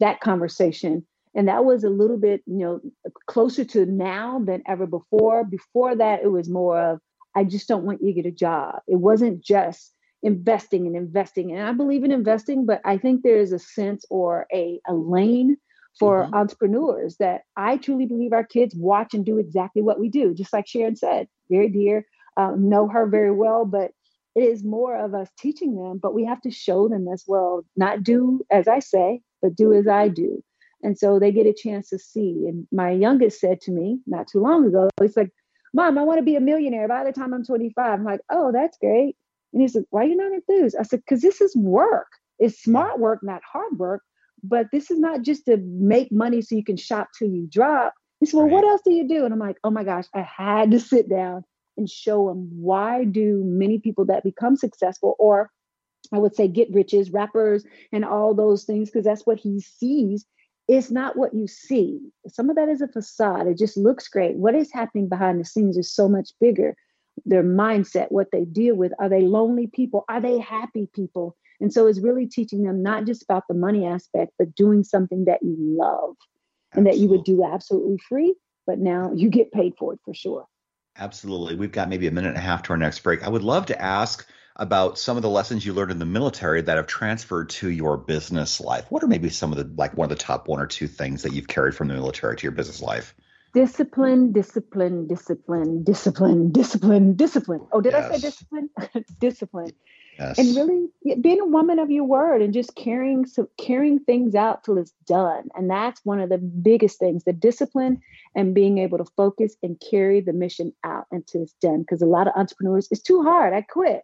[0.00, 1.06] That conversation.
[1.34, 2.80] And that was a little bit, you know,
[3.26, 5.44] closer to now than ever before.
[5.44, 7.00] Before that, it was more of
[7.34, 8.80] I just don't want you to get a job.
[8.86, 11.52] It wasn't just investing and investing.
[11.52, 14.94] And I believe in investing, but I think there is a sense or a, a
[14.94, 15.56] lane
[15.98, 16.34] for mm-hmm.
[16.34, 20.34] entrepreneurs that I truly believe our kids watch and do exactly what we do.
[20.34, 22.06] Just like Sharon said, very dear,
[22.36, 23.92] um, know her very well, but
[24.34, 27.64] it is more of us teaching them, but we have to show them as well,
[27.76, 30.42] not do as I say, but do as I do.
[30.82, 32.44] And so they get a chance to see.
[32.46, 35.30] And my youngest said to me not too long ago, he's like,
[35.72, 37.92] Mom, I want to be a millionaire by the time I'm 25.
[37.92, 39.16] I'm like, oh, that's great.
[39.52, 40.76] And he said, Why are you not enthused?
[40.78, 42.08] I said, Because this is work.
[42.38, 44.02] It's smart work, not hard work.
[44.48, 47.94] But this is not just to make money so you can shop till you drop.
[48.20, 48.52] He said, Well, right.
[48.52, 49.24] what else do you do?
[49.24, 51.44] And I'm like, Oh my gosh, I had to sit down
[51.76, 55.50] and show him why do many people that become successful or
[56.12, 60.24] I would say get riches, rappers, and all those things, because that's what he sees.
[60.68, 62.00] It's not what you see.
[62.28, 63.46] Some of that is a facade.
[63.46, 64.36] It just looks great.
[64.36, 66.76] What is happening behind the scenes is so much bigger.
[67.24, 68.92] Their mindset, what they deal with.
[68.98, 70.04] Are they lonely people?
[70.08, 71.36] Are they happy people?
[71.60, 75.24] And so it's really teaching them not just about the money aspect, but doing something
[75.26, 76.16] that you love
[76.72, 76.74] absolutely.
[76.74, 78.34] and that you would do absolutely free,
[78.66, 80.46] but now you get paid for it for sure.
[80.98, 81.54] Absolutely.
[81.56, 83.22] We've got maybe a minute and a half to our next break.
[83.22, 86.62] I would love to ask about some of the lessons you learned in the military
[86.62, 88.86] that have transferred to your business life.
[88.88, 91.22] What are maybe some of the like one of the top one or two things
[91.22, 93.14] that you've carried from the military to your business life?
[93.52, 97.66] Discipline, discipline, discipline, discipline, discipline, discipline.
[97.72, 98.10] Oh, did yes.
[98.10, 98.70] I say discipline?
[99.20, 99.72] discipline.
[100.18, 100.38] Yes.
[100.38, 100.88] And really
[101.20, 103.26] being a woman of your word and just carrying
[103.58, 105.48] carrying things out till it's done.
[105.54, 108.00] And that's one of the biggest things, the discipline
[108.34, 111.80] and being able to focus and carry the mission out until it's done.
[111.80, 113.52] Because a lot of entrepreneurs, it's too hard.
[113.52, 114.02] I quit.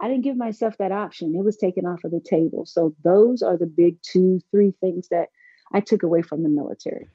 [0.00, 1.36] I didn't give myself that option.
[1.36, 2.66] It was taken off of the table.
[2.66, 5.28] So those are the big two, three things that
[5.72, 7.08] I took away from the military.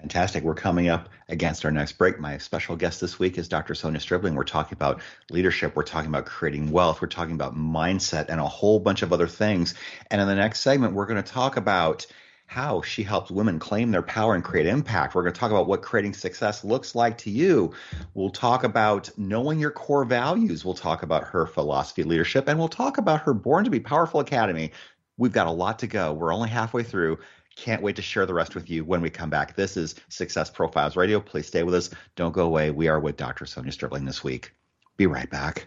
[0.00, 0.44] Fantastic.
[0.44, 2.20] We're coming up against our next break.
[2.20, 3.74] My special guest this week is Dr.
[3.74, 4.34] Sonia Stribling.
[4.34, 5.74] We're talking about leadership.
[5.74, 7.00] We're talking about creating wealth.
[7.00, 9.74] We're talking about mindset and a whole bunch of other things.
[10.10, 12.06] And in the next segment, we're going to talk about
[12.46, 15.14] how she helps women claim their power and create impact.
[15.14, 17.72] We're going to talk about what creating success looks like to you.
[18.14, 20.64] We'll talk about knowing your core values.
[20.64, 24.20] We'll talk about her philosophy leadership, and we'll talk about her Born to Be Powerful
[24.20, 24.72] Academy.
[25.18, 26.12] We've got a lot to go.
[26.12, 27.18] We're only halfway through.
[27.56, 29.56] Can't wait to share the rest with you when we come back.
[29.56, 31.20] This is Success Profiles Radio.
[31.20, 31.90] Please stay with us.
[32.14, 32.70] Don't go away.
[32.70, 33.46] We are with Dr.
[33.46, 34.52] Sonia Stribling this week.
[34.98, 35.66] Be right back.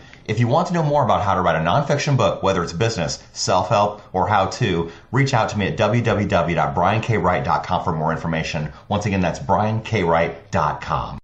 [0.25, 2.73] If you want to know more about how to write a nonfiction book, whether it's
[2.73, 8.71] business, self help, or how to, reach out to me at www.briankwright.com for more information.
[8.87, 11.19] Once again, that's briankwright.com.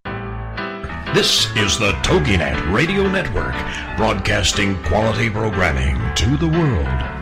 [1.13, 3.55] This is the TogiNet Radio Network,
[3.95, 7.16] broadcasting quality programming to the world.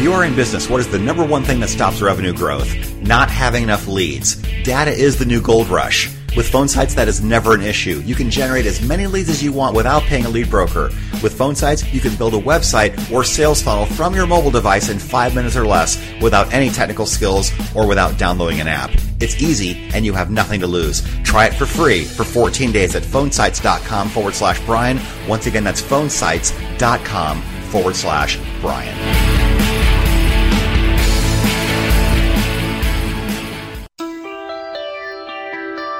[0.00, 2.74] If you are in business, what is the number one thing that stops revenue growth?
[3.02, 4.36] Not having enough leads.
[4.62, 6.06] Data is the new gold rush.
[6.34, 8.00] With PhoneSites, that is never an issue.
[8.06, 10.84] You can generate as many leads as you want without paying a lead broker.
[11.22, 14.98] With PhoneSites, you can build a website or sales funnel from your mobile device in
[14.98, 18.90] five minutes or less without any technical skills or without downloading an app.
[19.20, 21.06] It's easy and you have nothing to lose.
[21.24, 24.98] Try it for free for 14 days at phonesites.com forward slash Brian.
[25.28, 29.39] Once again, that's phonesites.com forward slash Brian.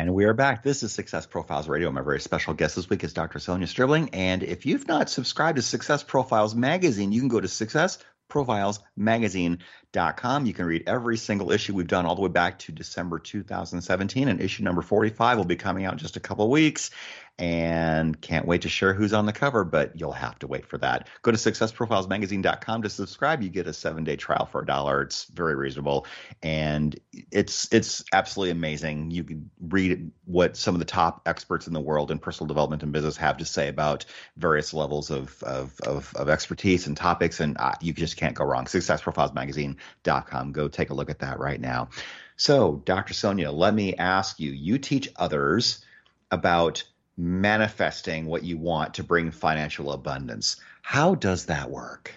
[0.00, 0.62] And we are back.
[0.62, 1.92] This is Success Profiles Radio.
[1.92, 3.38] My very special guest this week is Dr.
[3.38, 4.08] Sonia Stribling.
[4.14, 7.98] And if you've not subscribed to Success Profiles magazine, you can go to Success
[8.30, 10.46] successprofilesmagazine.com.
[10.46, 14.28] You can read every single issue we've done all the way back to December 2017,
[14.28, 16.90] and issue number 45 will be coming out in just a couple weeks
[17.40, 20.76] and can't wait to share who's on the cover, but you'll have to wait for
[20.76, 21.08] that.
[21.22, 23.42] Go to successprofilesmagazine.com to subscribe.
[23.42, 25.00] You get a seven day trial for a dollar.
[25.00, 26.06] It's very reasonable,
[26.42, 27.00] and
[27.32, 29.10] it's it's absolutely amazing.
[29.10, 32.82] You can read what some of the top experts in the world in personal development
[32.82, 34.04] and business have to say about
[34.36, 38.44] various levels of of of, of expertise and topics, and uh, you just can't go
[38.44, 38.66] wrong.
[38.66, 40.52] Successprofilesmagazine.com.
[40.52, 41.88] Go take a look at that right now.
[42.36, 43.14] So, Dr.
[43.14, 44.50] Sonia, let me ask you.
[44.50, 45.84] You teach others
[46.30, 46.84] about
[47.20, 50.56] manifesting what you want to bring financial abundance.
[50.82, 52.12] How does that work?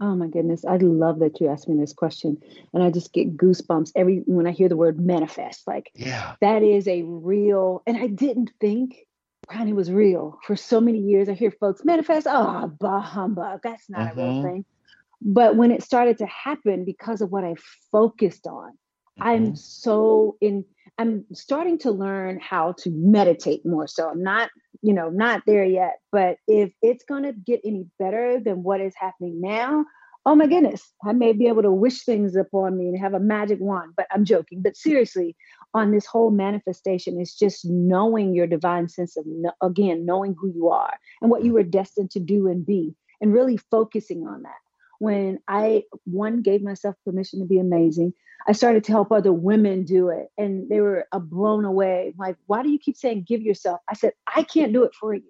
[0.00, 2.42] Oh my goodness, I love that you asked me this question,
[2.74, 5.64] and I just get goosebumps every when I hear the word manifest.
[5.64, 7.84] Like, yeah, that is a real.
[7.86, 9.06] And I didn't think
[9.46, 11.28] Brian it was real for so many years.
[11.28, 12.26] I hear folks manifest.
[12.28, 13.60] Oh, bah humbug.
[13.62, 14.18] That's not mm-hmm.
[14.18, 14.48] a real mm-hmm.
[14.48, 14.64] thing.
[15.20, 17.54] But when it started to happen because of what I
[17.92, 19.22] focused on, mm-hmm.
[19.22, 20.64] I'm so in
[20.98, 23.86] I'm starting to learn how to meditate more.
[23.86, 24.50] So I'm not,
[24.82, 25.98] you know, not there yet.
[26.10, 29.84] But if it's going to get any better than what is happening now,
[30.24, 33.20] oh my goodness, I may be able to wish things upon me and have a
[33.20, 33.94] magic wand.
[33.96, 34.62] But I'm joking.
[34.62, 35.34] But seriously,
[35.74, 39.24] on this whole manifestation, it's just knowing your divine sense of,
[39.62, 43.32] again, knowing who you are and what you were destined to do and be, and
[43.32, 44.50] really focusing on that
[45.02, 48.14] when I one gave myself permission to be amazing,
[48.46, 52.14] I started to help other women do it, and they were uh, blown away.
[52.16, 53.80] Like, why do you keep saying give yourself?
[53.90, 55.24] I said, I can't do it for you.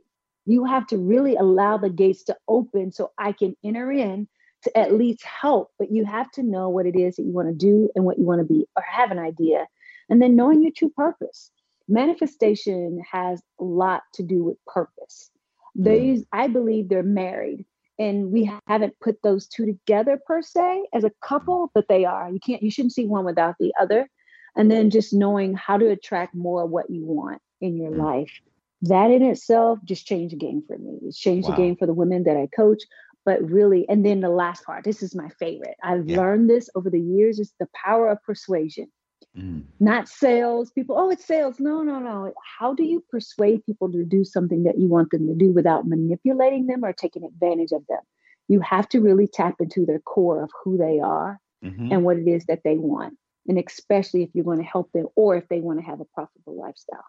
[0.44, 4.28] You have to really allow the gates to open so I can enter in
[4.64, 5.70] to at least help.
[5.78, 8.18] But you have to know what it is that you want to do and what
[8.18, 9.66] you want to be, or have an idea,
[10.10, 11.50] and then knowing your true purpose.
[11.88, 15.30] Manifestation has a lot to do with purpose.
[15.74, 17.64] These, I believe, they're married
[17.98, 22.30] and we haven't put those two together per se as a couple but they are
[22.30, 24.08] you can't you shouldn't see one without the other
[24.56, 27.98] and then just knowing how to attract more of what you want in your mm.
[27.98, 28.40] life
[28.82, 31.54] that in itself just changed the game for me it's changed wow.
[31.54, 32.82] the game for the women that i coach
[33.24, 36.16] but really and then the last part this is my favorite i've yeah.
[36.16, 38.86] learned this over the years is the power of persuasion
[39.36, 39.64] Mm.
[39.80, 40.70] Not sales.
[40.70, 41.58] People, oh, it's sales.
[41.58, 42.32] No, no, no.
[42.58, 45.86] How do you persuade people to do something that you want them to do without
[45.86, 48.00] manipulating them or taking advantage of them?
[48.48, 51.92] You have to really tap into their core of who they are mm-hmm.
[51.92, 53.16] and what it is that they want.
[53.48, 56.04] And especially if you're going to help them or if they want to have a
[56.04, 57.04] profitable lifestyle.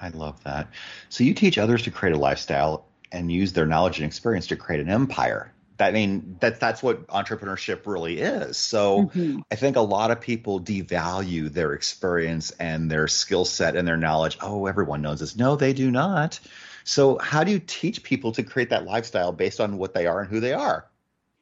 [0.00, 0.68] I love that.
[1.08, 4.56] So you teach others to create a lifestyle and use their knowledge and experience to
[4.56, 5.52] create an empire.
[5.80, 8.56] I mean, that that's what entrepreneurship really is.
[8.56, 9.40] So mm-hmm.
[9.50, 13.96] I think a lot of people devalue their experience and their skill set and their
[13.96, 14.38] knowledge.
[14.40, 15.36] Oh, everyone knows this.
[15.36, 16.40] No, they do not.
[16.84, 20.20] So how do you teach people to create that lifestyle based on what they are
[20.20, 20.86] and who they are?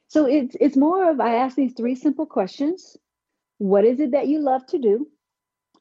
[0.08, 2.96] So it's it's more of I ask these three simple questions.
[3.58, 5.08] What is it that you love to do?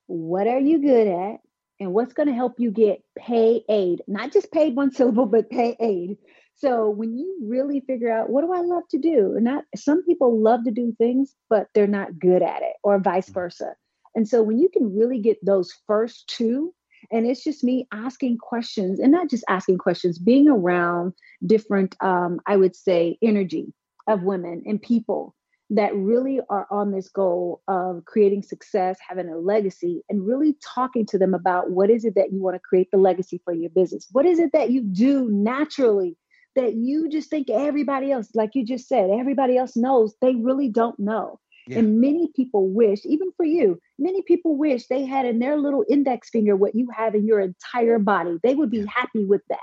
[0.07, 1.39] What are you good at?
[1.79, 4.01] And what's going to help you get pay aid?
[4.07, 6.17] Not just paid one syllable, but pay aid
[6.57, 10.03] so when you really figure out what do I love to do, and not some
[10.03, 13.33] people love to do things, but they're not good at it, or vice mm.
[13.33, 13.75] versa.
[14.15, 16.73] And so when you can really get those first two,
[17.11, 21.13] and it's just me asking questions and not just asking questions, being around
[21.45, 23.73] different, um, I would say, energy
[24.07, 25.35] of women and people
[25.71, 31.06] that really are on this goal of creating success, having a legacy, and really talking
[31.08, 33.71] to them about what is it that you want to create the legacy for your
[33.71, 34.08] business?
[34.12, 36.17] What is it that you do naturally
[36.56, 40.69] that you just think everybody else, like you just said, everybody else knows, they really
[40.69, 41.39] don't know.
[41.67, 41.80] Yeah.
[41.80, 45.84] And many people wish, even for you, many people wish they had in their little
[45.89, 48.38] index finger what you have in your entire body.
[48.43, 48.86] They would be yeah.
[48.93, 49.60] happy with that.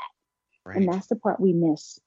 [0.66, 0.78] Right.
[0.78, 1.98] And that's the part we miss.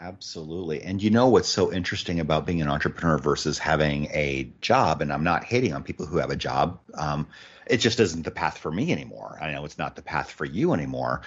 [0.00, 0.82] Absolutely.
[0.82, 5.02] And you know what's so interesting about being an entrepreneur versus having a job?
[5.02, 6.78] And I'm not hating on people who have a job.
[6.94, 7.26] Um,
[7.66, 9.38] it just isn't the path for me anymore.
[9.40, 11.22] I know it's not the path for you anymore.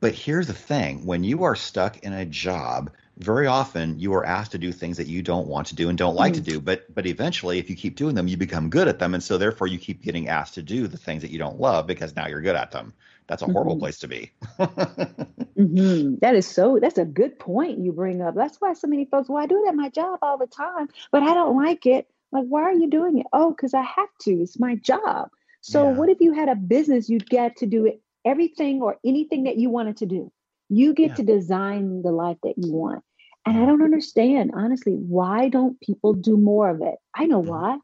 [0.00, 4.24] But here's the thing when you are stuck in a job, very often you are
[4.24, 6.36] asked to do things that you don't want to do and don't like mm.
[6.36, 9.14] to do but but eventually if you keep doing them you become good at them
[9.14, 11.86] and so therefore you keep getting asked to do the things that you don't love
[11.86, 12.92] because now you're good at them
[13.32, 13.80] that's a horrible mm-hmm.
[13.80, 16.14] place to be mm-hmm.
[16.20, 19.28] that is so that's a good point you bring up that's why so many folks
[19.28, 22.06] well i do it at my job all the time but i don't like it
[22.30, 25.28] like why are you doing it oh because i have to it's my job
[25.60, 25.96] so yeah.
[25.96, 29.56] what if you had a business you'd get to do it everything or anything that
[29.56, 30.30] you wanted to do.
[30.68, 31.14] You get yeah.
[31.16, 33.02] to design the life that you want.
[33.44, 36.94] And I don't understand, honestly, why don't people do more of it?
[37.14, 37.50] I know mm-hmm.
[37.50, 37.78] why.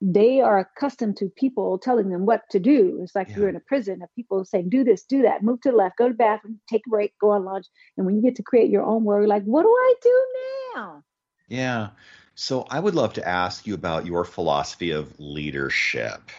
[0.00, 3.00] They are accustomed to people telling them what to do.
[3.02, 3.38] It's like yeah.
[3.38, 5.98] you're in a prison of people saying, do this, do that, move to the left,
[5.98, 7.66] go to the bathroom, take a break, go on lunch.
[7.96, 10.26] And when you get to create your own world, you're like, what do I do
[10.74, 11.04] now?
[11.48, 11.88] Yeah.
[12.36, 16.30] So I would love to ask you about your philosophy of leadership.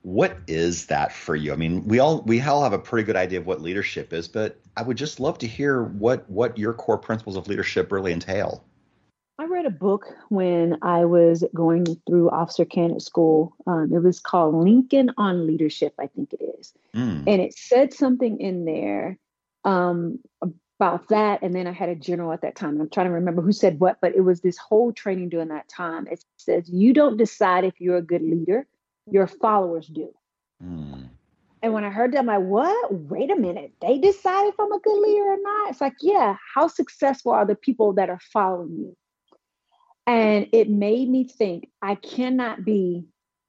[0.00, 1.52] What is that for you?
[1.52, 4.28] I mean, we all we all have a pretty good idea of what leadership is,
[4.28, 8.12] but I would just love to hear what what your core principles of leadership really
[8.12, 8.64] entail.
[9.40, 13.54] I read a book when I was going through officer candidate school.
[13.68, 16.72] Um, it was called Lincoln on Leadership, I think it is.
[16.94, 17.22] Mm.
[17.28, 19.16] And it said something in there
[19.64, 20.18] um,
[20.80, 21.42] about that.
[21.42, 22.80] And then I had a general at that time.
[22.80, 25.68] I'm trying to remember who said what, but it was this whole training during that
[25.68, 26.08] time.
[26.08, 28.66] It says, You don't decide if you're a good leader,
[29.08, 30.12] your followers do.
[30.60, 31.10] Mm.
[31.62, 32.92] And when I heard that, I'm like, What?
[32.92, 33.72] Wait a minute.
[33.80, 35.70] They decide if I'm a good leader or not?
[35.70, 38.96] It's like, Yeah, how successful are the people that are following you?
[40.08, 43.04] And it made me think I cannot be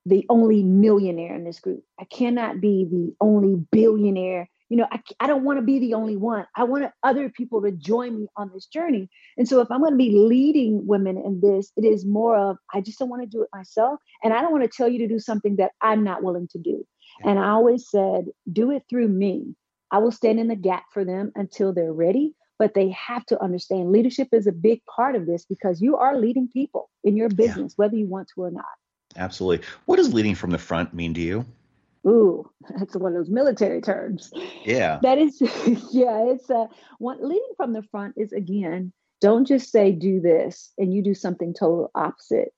[0.05, 1.83] the only millionaire in this group.
[1.99, 5.95] I cannot be the only billionaire you know, I, I don't want to be the
[5.95, 6.45] only one.
[6.55, 9.09] I want other people to join me on this journey.
[9.35, 12.57] And so if I'm going to be leading women in this, it is more of,
[12.73, 13.99] I just don't want to do it myself.
[14.23, 16.59] And I don't want to tell you to do something that I'm not willing to
[16.59, 16.85] do.
[17.23, 19.55] And I always said, do it through me.
[19.91, 22.35] I will stand in the gap for them until they're ready.
[22.59, 26.17] But they have to understand leadership is a big part of this because you are
[26.17, 27.75] leading people in your business, yeah.
[27.77, 28.65] whether you want to or not.
[29.15, 29.65] Absolutely.
[29.85, 31.45] What does leading from the front mean to you?
[32.07, 34.31] Ooh, that's one of those military terms.
[34.63, 34.99] Yeah.
[35.01, 35.41] That is,
[35.91, 36.67] yeah, it's uh,
[36.99, 41.13] one leading from the front is again, don't just say do this and you do
[41.13, 42.53] something total opposite.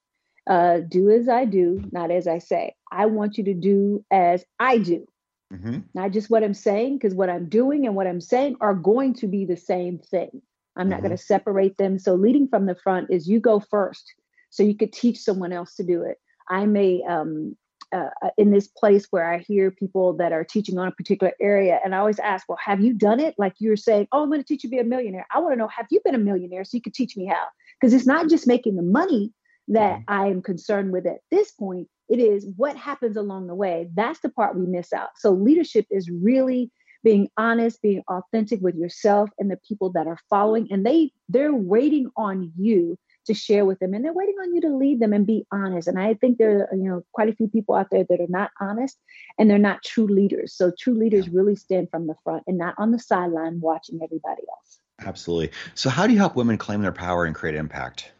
[0.47, 2.75] Uh, do as I do, not as I say.
[2.91, 5.07] I want you to do as I do.
[5.51, 5.79] Mm-hmm.
[5.93, 9.13] Not just what I'm saying, because what I'm doing and what I'm saying are going
[9.15, 10.41] to be the same thing.
[10.75, 11.07] I'm not mm-hmm.
[11.07, 11.99] going to separate them.
[11.99, 14.13] So leading from the front is you go first,
[14.49, 16.17] so you could teach someone else to do it.
[16.49, 17.57] I may um,
[17.93, 21.79] uh, in this place where I hear people that are teaching on a particular area,
[21.83, 24.39] and I always ask, "Well, have you done it?" Like you're saying, "Oh, I'm going
[24.39, 26.19] to teach you to be a millionaire." I want to know, have you been a
[26.19, 27.45] millionaire so you could teach me how?
[27.79, 29.33] Because it's not just making the money
[29.67, 30.13] that mm-hmm.
[30.13, 31.87] I am concerned with at this point.
[32.11, 33.89] It is what happens along the way.
[33.93, 35.11] That's the part we miss out.
[35.15, 36.69] So leadership is really
[37.05, 41.55] being honest, being authentic with yourself and the people that are following, and they they're
[41.55, 42.97] waiting on you
[43.27, 45.87] to share with them and they're waiting on you to lead them and be honest.
[45.87, 48.27] And i think there are you know quite a few people out there that are
[48.29, 48.97] not honest
[49.39, 50.53] and they're not true leaders.
[50.53, 54.41] So true leaders really stand from the front and not on the sideline watching everybody
[54.49, 54.79] else.
[54.99, 55.51] Absolutely.
[55.75, 58.11] So how do you help women claim their power and create impact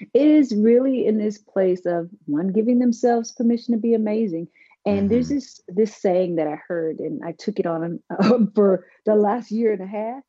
[0.00, 4.48] it is really in this place of one giving themselves permission to be amazing
[4.84, 5.08] and mm-hmm.
[5.08, 9.14] there's this this saying that i heard and i took it on uh, for the
[9.14, 10.22] last year and a half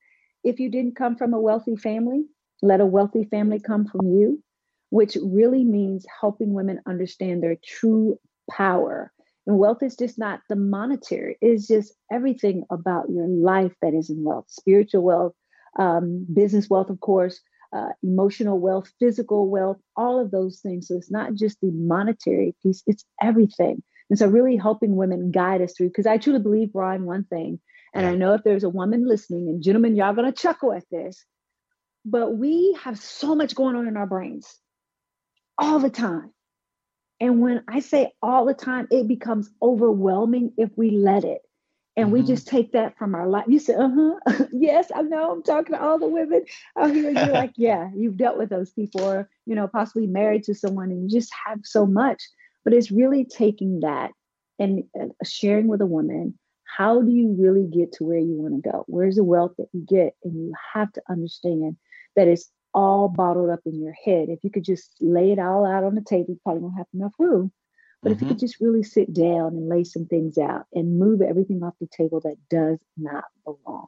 [0.43, 2.24] if you didn't come from a wealthy family
[2.61, 4.41] let a wealthy family come from you,
[4.89, 9.11] which really means helping women understand their true power.
[9.45, 14.09] And wealth is just not the monetary, it's just everything about your life that is
[14.09, 15.34] in wealth spiritual wealth,
[15.80, 17.39] um, business wealth, of course,
[17.76, 20.88] uh, emotional wealth, physical wealth, all of those things.
[20.88, 23.84] So it's not just the monetary piece, it's everything.
[24.09, 27.59] And so, really helping women guide us through, because I truly believe, Brian, one thing,
[27.93, 31.26] and I know if there's a woman listening, and gentlemen, y'all gonna chuckle at this,
[32.05, 34.59] but we have so much going on in our brains
[35.57, 36.32] all the time.
[37.20, 41.41] And when I say all the time, it becomes overwhelming if we let it.
[41.98, 42.14] And mm-hmm.
[42.14, 43.45] we just take that from our life.
[43.50, 45.32] You say, uh huh, yes, I know.
[45.32, 46.45] I'm talking to all the women
[46.78, 47.12] out here.
[47.12, 50.91] You're like, yeah, you've dealt with those people, or, you know, possibly married to someone
[50.91, 52.24] and you just have so much.
[52.64, 54.12] But it's really taking that
[54.60, 54.84] and
[55.24, 56.38] sharing with a woman
[56.68, 58.84] how do you really get to where you want to go?
[58.88, 60.16] Where's the wealth that you get?
[60.24, 61.78] And you have to understand
[62.16, 64.30] that it's all bottled up in your head.
[64.30, 66.88] If you could just lay it all out on the table, you probably won't have
[66.93, 67.52] enough room.
[68.02, 68.16] But mm-hmm.
[68.16, 68.45] if you could mm-hmm.
[68.45, 72.20] just really sit down and lay some things out and move everything off the table
[72.22, 73.88] that does not belong.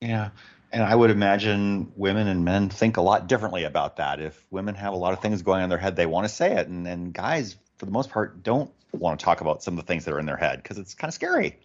[0.00, 0.30] Yeah.
[0.72, 4.20] And I would imagine women and men think a lot differently about that.
[4.20, 6.32] If women have a lot of things going on in their head, they want to
[6.32, 6.66] say it.
[6.68, 9.86] And, and guys, for the most part, don't want to talk about some of the
[9.86, 11.58] things that are in their head because it's kind of scary.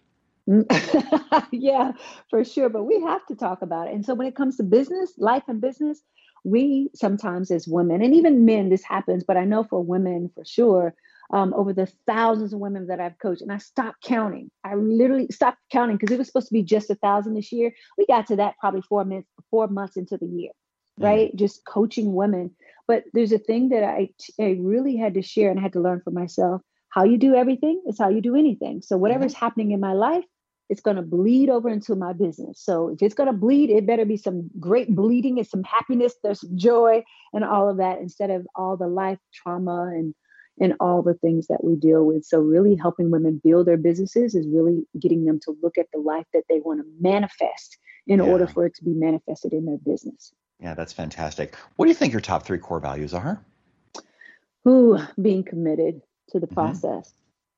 [1.50, 1.92] yeah,
[2.30, 2.68] for sure.
[2.68, 3.94] But we have to talk about it.
[3.94, 6.00] And so when it comes to business, life and business,
[6.44, 10.44] we sometimes as women, and even men, this happens, but I know for women for
[10.44, 10.94] sure,
[11.30, 14.50] um, over the thousands of women that I've coached, and I stopped counting.
[14.64, 17.72] I literally stopped counting because it was supposed to be just a thousand this year.
[17.96, 20.50] We got to that probably four minutes, four months into the year,
[20.98, 21.04] mm-hmm.
[21.04, 21.36] right?
[21.36, 22.52] Just coaching women.
[22.86, 24.08] But there's a thing that I,
[24.40, 26.62] I really had to share and I had to learn for myself.
[26.88, 28.80] How you do everything is how you do anything.
[28.80, 29.44] So whatever's mm-hmm.
[29.44, 30.24] happening in my life,
[30.70, 32.60] it's going to bleed over into my business.
[32.62, 36.14] So if it's going to bleed, it better be some great bleeding and some happiness,
[36.22, 40.14] there's some joy and all of that instead of all the life trauma and
[40.60, 42.24] and all the things that we deal with.
[42.24, 46.00] So really helping women build their businesses is really getting them to look at the
[46.00, 48.26] life that they want to manifest in yeah.
[48.26, 50.32] order for it to be manifested in their business.
[50.60, 51.54] Yeah, that's fantastic.
[51.76, 53.40] What do you think your top three core values are?
[54.66, 56.54] Ooh, being committed to the mm-hmm.
[56.54, 57.12] process.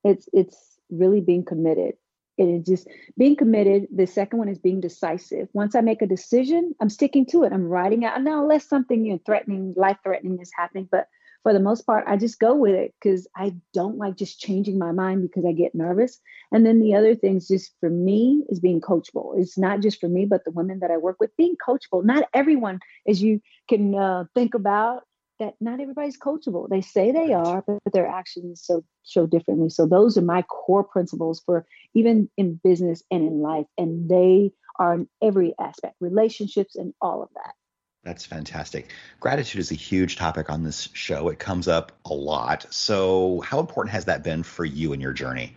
[0.04, 0.56] It's it's
[0.90, 1.94] really being committed.
[2.36, 2.88] It is just
[3.18, 3.88] being committed.
[3.94, 5.48] The second one is being decisive.
[5.52, 7.52] Once I make a decision, I'm sticking to it.
[7.52, 10.88] I'm writing out now unless something you know, threatening, life threatening is happening.
[10.90, 11.06] But
[11.42, 14.78] for the most part, I just go with it because I don't like just changing
[14.78, 16.20] my mind because I get nervous.
[16.52, 19.38] And then the other things, just for me, is being coachable.
[19.38, 22.04] It's not just for me, but the women that I work with, being coachable.
[22.04, 25.04] Not everyone, as you can uh, think about,
[25.38, 26.68] that not everybody's coachable.
[26.68, 29.70] They say they are, but their actions so show differently.
[29.70, 34.52] So those are my core principles for even in business and in life, and they
[34.78, 37.54] are in every aspect, relationships and all of that.
[38.02, 38.92] That's fantastic.
[39.20, 41.28] Gratitude is a huge topic on this show.
[41.28, 42.66] It comes up a lot.
[42.70, 45.54] So, how important has that been for you in your journey?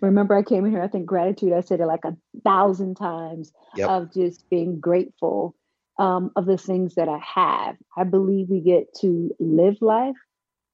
[0.00, 3.52] Remember, I came in here, I think gratitude, I said it like a thousand times
[3.76, 3.88] yep.
[3.88, 5.54] of just being grateful
[5.98, 7.76] um, of the things that I have.
[7.96, 10.16] I believe we get to live life,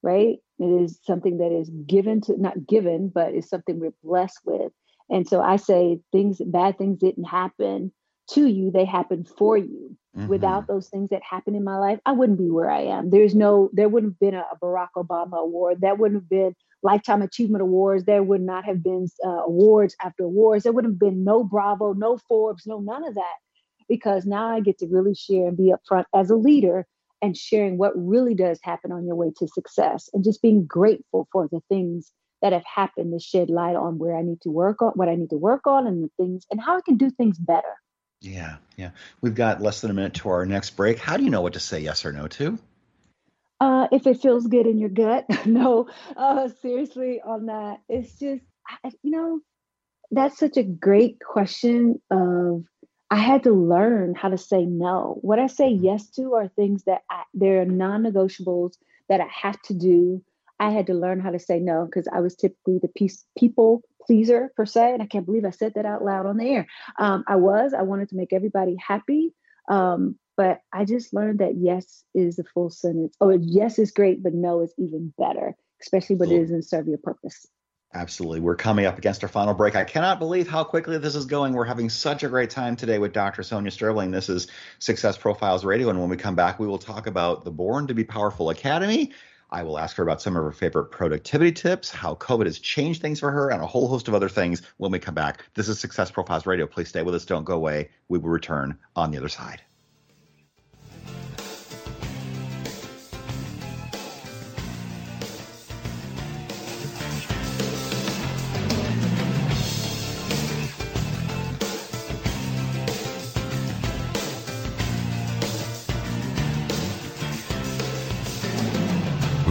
[0.02, 0.38] right?
[0.58, 4.72] It is something that is given to, not given, but is something we're blessed with.
[5.10, 7.92] And so I say things, bad things didn't happen
[8.30, 9.96] to you, they happen for you.
[10.16, 10.28] Mm-hmm.
[10.28, 13.10] Without those things that happened in my life, I wouldn't be where I am.
[13.10, 15.80] There's no, there wouldn't have been a, Barack Obama award.
[15.80, 16.54] That wouldn't have been
[16.84, 18.04] Lifetime Achievement Awards.
[18.04, 20.62] There would not have been uh, awards after awards.
[20.62, 23.34] There would have been no Bravo, no Forbes, no none of that.
[23.88, 26.86] Because now I get to really share and be upfront as a leader
[27.20, 31.26] and sharing what really does happen on your way to success and just being grateful
[31.32, 34.82] for the things that have happened to shed light on where I need to work
[34.82, 37.10] on, what I need to work on, and the things and how I can do
[37.10, 37.74] things better.
[38.24, 38.90] Yeah, yeah.
[39.20, 40.98] We've got less than a minute to our next break.
[40.98, 42.58] How do you know what to say yes or no to?
[43.60, 45.26] Uh, if it feels good in your gut.
[45.46, 47.80] no, uh, seriously, on that.
[47.88, 48.42] It's just,
[49.02, 49.40] you know,
[50.10, 52.64] that's such a great question of
[53.10, 55.18] I had to learn how to say no.
[55.20, 55.84] What I say mm-hmm.
[55.84, 58.72] yes to are things that I, they're non-negotiables
[59.08, 60.22] that I have to do.
[60.58, 63.82] I had to learn how to say no because I was typically the piece, people
[64.06, 64.92] pleaser per se.
[64.92, 66.66] And I can't believe I said that out loud on the air.
[66.98, 69.34] Um, I was, I wanted to make everybody happy.
[69.68, 73.16] Um, but I just learned that yes is the full sentence.
[73.20, 76.88] Oh, yes is great, but no is even better, especially when it is in serve
[76.88, 77.46] your purpose.
[77.94, 78.40] Absolutely.
[78.40, 79.76] We're coming up against our final break.
[79.76, 81.52] I cannot believe how quickly this is going.
[81.52, 83.42] We're having such a great time today with Dr.
[83.42, 84.10] Sonja Stribling.
[84.10, 84.48] This is
[84.80, 85.90] Success Profiles Radio.
[85.90, 89.12] And when we come back, we will talk about the Born to Be Powerful Academy,
[89.54, 93.00] I will ask her about some of her favorite productivity tips, how COVID has changed
[93.00, 95.44] things for her, and a whole host of other things when we come back.
[95.54, 96.66] This is Success Profiles Radio.
[96.66, 97.24] Please stay with us.
[97.24, 97.90] Don't go away.
[98.08, 99.62] We will return on the other side.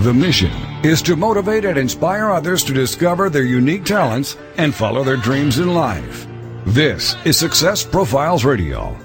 [0.04, 0.52] The mission
[0.84, 5.60] is to motivate and inspire others to discover their unique talents and follow their dreams
[5.60, 6.28] in life.
[6.66, 8.98] This is Success Profiles Radio.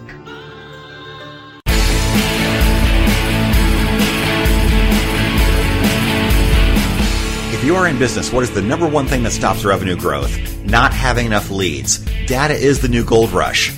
[7.53, 10.37] If you are in business, what is the number one thing that stops revenue growth?
[10.65, 11.99] Not having enough leads.
[12.27, 13.78] Data is the new gold rush.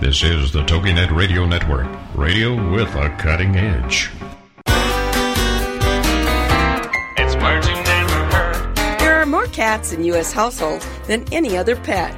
[0.00, 4.08] This is the TogiNet Radio Network, radio with a cutting edge.
[7.16, 8.76] It's words you never heard.
[9.00, 10.30] There are more cats in U.S.
[10.32, 12.14] households than any other pet.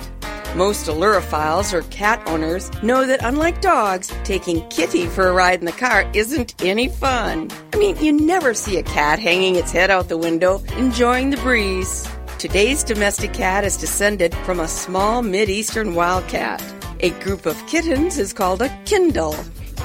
[0.54, 5.64] Most Ailurophiles or cat owners know that unlike dogs, taking Kitty for a ride in
[5.64, 7.50] the car isn't any fun.
[7.72, 11.38] I mean, you never see a cat hanging its head out the window, enjoying the
[11.38, 12.06] breeze.
[12.36, 16.62] Today's domestic cat is descended from a small Mid-Eastern wildcat.
[17.02, 19.34] A group of kittens is called a Kindle,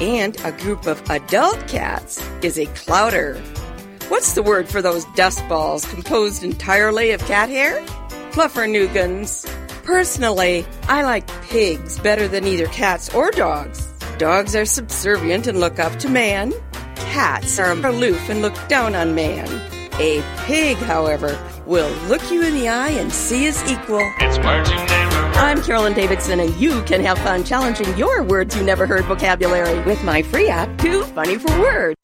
[0.02, 3.42] and a group of adult cats is a clouder.
[4.10, 7.82] What's the word for those dust balls composed entirely of cat hair?
[8.32, 9.46] Fluffernuggins.
[9.86, 13.88] Personally, I like pigs better than either cats or dogs.
[14.18, 16.54] Dogs are subservient and look up to man.
[16.96, 19.48] Cats are aloof and look down on man.
[20.02, 24.02] A pig, however, will look you in the eye and see as equal.
[24.20, 28.64] It's you never I'm Carolyn Davidson, and you can have fun challenging your words you
[28.64, 31.98] never heard vocabulary with my free app, Too Funny for Words.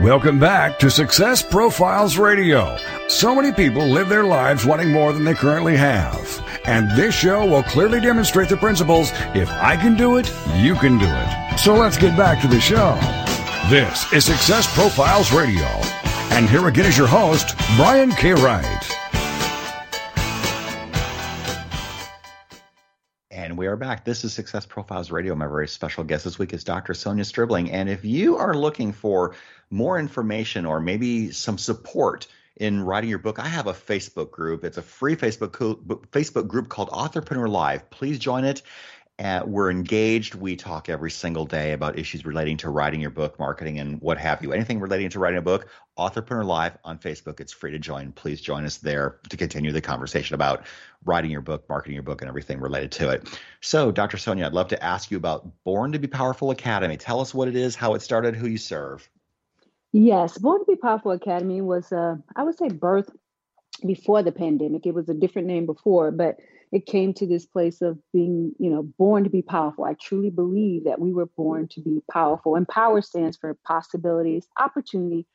[0.00, 2.78] Welcome back to Success Profiles Radio.
[3.08, 6.40] So many people live their lives wanting more than they currently have.
[6.66, 10.98] And this show will clearly demonstrate the principles if I can do it, you can
[10.98, 11.58] do it.
[11.58, 12.96] So let's get back to the show.
[13.68, 15.66] This is Success Profiles Radio.
[16.30, 18.34] And here again is your host, Brian K.
[18.34, 18.97] Wright.
[23.48, 24.04] And we are back.
[24.04, 25.34] This is Success Profiles Radio.
[25.34, 26.92] My very special guest this week is Dr.
[26.92, 27.70] Sonja Stribling.
[27.70, 29.36] And if you are looking for
[29.70, 32.26] more information or maybe some support
[32.58, 34.64] in writing your book, I have a Facebook group.
[34.64, 35.52] It's a free Facebook
[36.10, 37.88] Facebook group called Authorpreneur Live.
[37.88, 38.60] Please join it.
[39.18, 40.34] Uh, we're engaged.
[40.34, 44.18] We talk every single day about issues relating to writing your book, marketing, and what
[44.18, 44.52] have you.
[44.52, 45.68] Anything relating to writing a book,
[45.98, 47.40] Authorpreneur Live on Facebook.
[47.40, 48.12] It's free to join.
[48.12, 50.66] Please join us there to continue the conversation about
[51.08, 53.40] writing your book, marketing your book, and everything related to it.
[53.60, 54.18] So, Dr.
[54.18, 56.96] Sonja, I'd love to ask you about Born to Be Powerful Academy.
[56.96, 59.08] Tell us what it is, how it started, who you serve.
[59.90, 63.10] Yes, Born to Be Powerful Academy was, uh, I would say, birth
[63.84, 64.86] before the pandemic.
[64.86, 66.36] It was a different name before, but
[66.70, 69.84] it came to this place of being, you know, born to be powerful.
[69.84, 72.54] I truly believe that we were born to be powerful.
[72.54, 75.26] And power stands for possibilities, opportunity,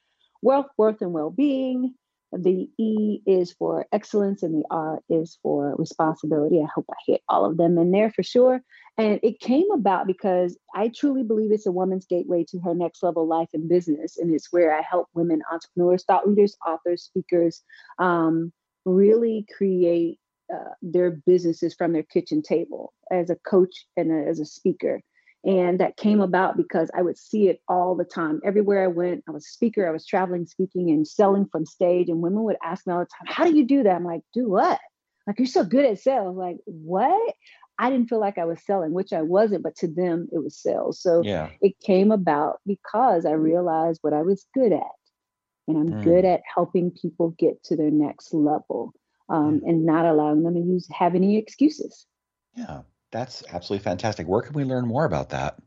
[0.44, 1.96] wealth, worth, and well being.
[2.38, 6.62] The E is for excellence and the R is for responsibility.
[6.62, 8.62] I hope I hit all of them in there for sure.
[8.98, 13.04] And it came about because I truly believe it's a woman's gateway to her next
[13.04, 14.18] level life and business.
[14.18, 17.62] And it's where I help women entrepreneurs, thought leaders, authors, speakers
[18.00, 18.52] um,
[18.86, 20.20] really create
[20.54, 25.02] uh, their businesses from their kitchen table as a coach and a, as a speaker.
[25.46, 28.40] And that came about because I would see it all the time.
[28.46, 32.08] Everywhere I went, I was a speaker, I was traveling, speaking, and selling from stage.
[32.08, 33.96] And women would ask me all the time, How do you do that?
[33.96, 34.80] I'm like, Do what?
[35.28, 36.38] Like, you're so good at sales.
[36.38, 37.36] Like, what?
[37.80, 40.58] I didn't feel like I was selling, which I wasn't, but to them, it was
[40.58, 41.02] sales.
[41.02, 41.50] So yeah.
[41.62, 44.82] it came about because I realized what I was good at.
[45.68, 46.04] And I'm mm.
[46.04, 48.94] good at helping people get to their next level
[49.30, 49.70] um, mm.
[49.70, 52.06] and not allowing them to use have any excuses.
[52.56, 52.82] Yeah.
[53.14, 54.28] That's absolutely fantastic.
[54.28, 55.58] Where can we learn more about that?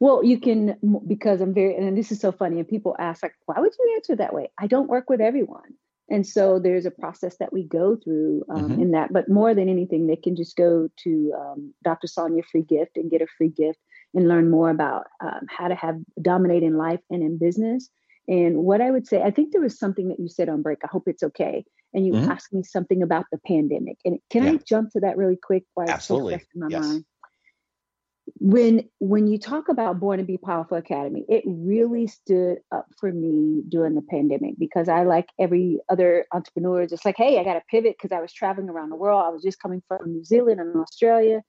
[0.00, 3.34] Well, you can because I'm very and this is so funny and people ask like
[3.44, 4.50] why would you answer that way?
[4.58, 5.74] I don't work with everyone.
[6.10, 8.82] And so there's a process that we go through um, mm-hmm.
[8.82, 9.12] in that.
[9.12, 12.08] But more than anything, they can just go to um, Dr.
[12.08, 13.78] Sonja Free Gift and get a free gift
[14.12, 17.88] and learn more about um, how to have dominate in life and in business.
[18.28, 20.78] And what I would say, I think there was something that you said on break.
[20.84, 21.64] I hope it's okay
[21.94, 22.30] and you mm-hmm.
[22.30, 23.98] asked me something about the pandemic.
[24.04, 24.52] And can yeah.
[24.52, 25.64] I jump to that really quick?
[25.74, 26.38] While Absolutely.
[26.38, 26.84] So in my yes.
[26.84, 27.04] mind?
[28.38, 33.10] When when you talk about Born to Be Powerful Academy, it really stood up for
[33.12, 37.54] me during the pandemic because I, like every other entrepreneur, just like, hey, I got
[37.54, 39.24] to pivot because I was traveling around the world.
[39.24, 41.42] I was just coming from New Zealand and Australia.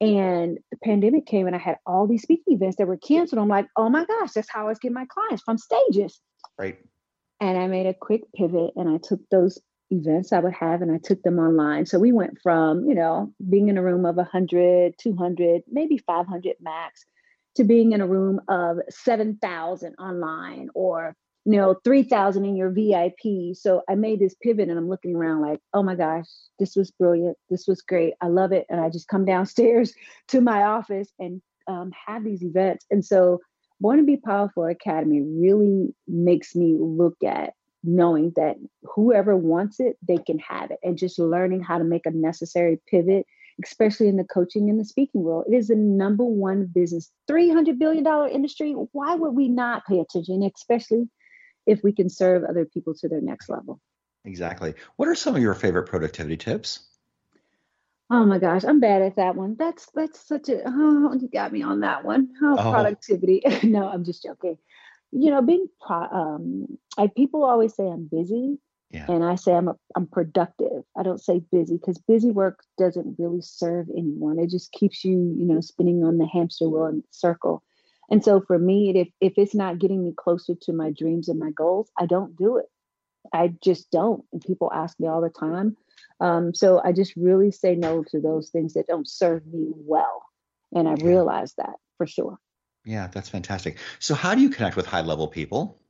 [0.00, 3.40] And the pandemic came and I had all these speaking events that were canceled.
[3.40, 6.20] I'm like, oh my gosh, that's how I was getting my clients from stages.
[6.58, 6.78] Right.
[7.40, 9.58] And I made a quick pivot and I took those
[9.90, 11.86] events I would have and I took them online.
[11.86, 16.56] So we went from, you know, being in a room of 100, 200, maybe 500
[16.60, 17.04] max
[17.56, 21.14] to being in a room of 7,000 online or,
[21.44, 23.54] you know, 3,000 in your VIP.
[23.54, 26.26] So I made this pivot and I'm looking around like, oh my gosh,
[26.58, 27.36] this was brilliant.
[27.48, 28.14] This was great.
[28.20, 28.66] I love it.
[28.68, 29.94] And I just come downstairs
[30.28, 32.84] to my office and um, have these events.
[32.90, 33.40] And so
[33.80, 37.54] Born to Be Powerful Academy really makes me look at
[37.86, 42.06] knowing that whoever wants it, they can have it, and just learning how to make
[42.06, 43.26] a necessary pivot,
[43.62, 45.44] especially in the coaching and the speaking world.
[45.50, 48.72] It is the number one business, $300 billion industry.
[48.72, 51.08] Why would we not pay attention, especially
[51.66, 53.80] if we can serve other people to their next level?
[54.24, 54.74] Exactly.
[54.96, 56.80] What are some of your favorite productivity tips?
[58.08, 59.56] Oh my gosh, I'm bad at that one.
[59.58, 62.28] That's that's such a oh, you got me on that one.
[62.40, 62.70] Oh, oh.
[62.72, 63.42] productivity.
[63.64, 64.58] no, I'm just joking
[65.16, 68.58] you know, being pro- um, I people always say I'm busy,
[68.90, 69.06] yeah.
[69.08, 70.84] and I say I'm a, I'm productive.
[70.98, 74.38] I don't say busy because busy work doesn't really serve anyone.
[74.38, 77.62] It just keeps you, you know, spinning on the hamster wheel and circle.
[78.10, 81.40] And so for me, if if it's not getting me closer to my dreams and
[81.40, 82.66] my goals, I don't do it.
[83.32, 84.22] I just don't.
[84.32, 85.76] And people ask me all the time.
[86.20, 90.26] Um, so I just really say no to those things that don't serve me well.
[90.74, 91.06] And I yeah.
[91.06, 92.38] realize that for sure.
[92.86, 93.78] Yeah, that's fantastic.
[93.98, 95.80] So, how do you connect with high level people?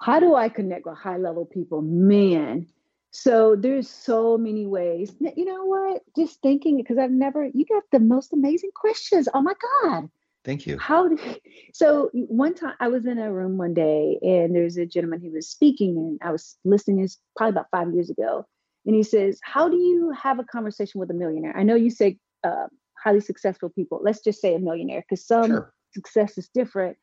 [0.00, 1.82] How do I connect with high level people?
[1.82, 2.68] Man,
[3.10, 5.12] so there's so many ways.
[5.18, 6.02] You know what?
[6.16, 7.44] Just thinking because I've never.
[7.44, 9.28] You got the most amazing questions.
[9.34, 10.08] Oh my god.
[10.44, 10.78] Thank you.
[10.78, 11.18] How do,
[11.74, 15.32] so one time I was in a room one day and there's a gentleman who
[15.32, 18.46] was speaking and I was listening this probably about five years ago.
[18.84, 21.56] And he says, How do you have a conversation with a millionaire?
[21.56, 22.68] I know you say uh,
[23.02, 23.98] highly successful people.
[24.04, 26.96] Let's just say a millionaire because some sure success is different.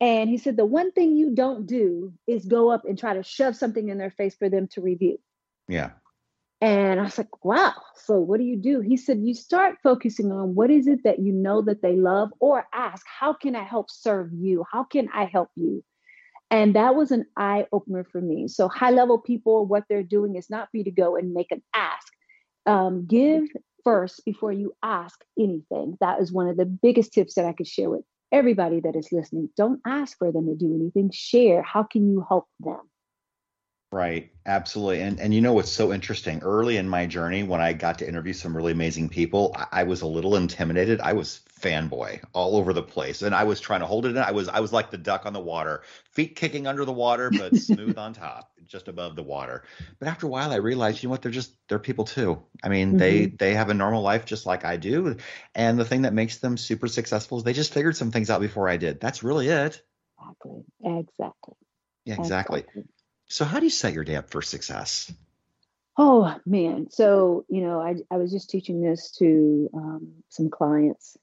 [0.00, 3.22] And he said, the one thing you don't do is go up and try to
[3.22, 5.18] shove something in their face for them to review.
[5.68, 5.92] Yeah.
[6.60, 7.74] And I was like, wow.
[7.94, 8.80] So what do you do?
[8.80, 12.30] He said, you start focusing on what is it that you know that they love,
[12.40, 14.64] or ask, how can I help serve you?
[14.70, 15.82] How can I help you?
[16.50, 18.48] And that was an eye opener for me.
[18.48, 21.50] So, high level people, what they're doing is not for you to go and make
[21.50, 22.12] an ask.
[22.66, 23.44] Um, give
[23.84, 25.96] first before you ask anything.
[26.00, 29.08] That is one of the biggest tips that I could share with everybody that is
[29.12, 29.50] listening.
[29.56, 31.62] Don't ask for them to do anything, share.
[31.62, 32.80] How can you help them?
[33.92, 35.00] Right, absolutely.
[35.00, 36.40] And and you know what's so interesting?
[36.42, 39.82] Early in my journey, when I got to interview some really amazing people, I, I,
[39.84, 41.00] was a little intimidated.
[41.00, 44.18] I was fanboy all over the place, and I was trying to hold it in.
[44.18, 47.30] I was I was like the duck on the water, feet kicking under the water,
[47.30, 49.62] but smooth on top, just above the water.
[50.00, 51.22] But after a while, I realized, you know what?
[51.22, 52.42] They're just they're people too.
[52.64, 52.98] I mean, mm-hmm.
[52.98, 55.16] they they have a normal life just like I do,
[55.54, 58.40] and the thing that makes them super successful is they just figured some things out
[58.40, 59.00] before I did.
[59.00, 59.80] That's really it.
[60.18, 60.64] Exactly.
[60.84, 61.54] Exactly.
[62.04, 62.60] Yeah, exactly.
[62.60, 62.84] exactly.
[63.28, 65.12] So, how do you set your day up for success?
[65.98, 71.16] Oh man, so you know, I I was just teaching this to um, some clients.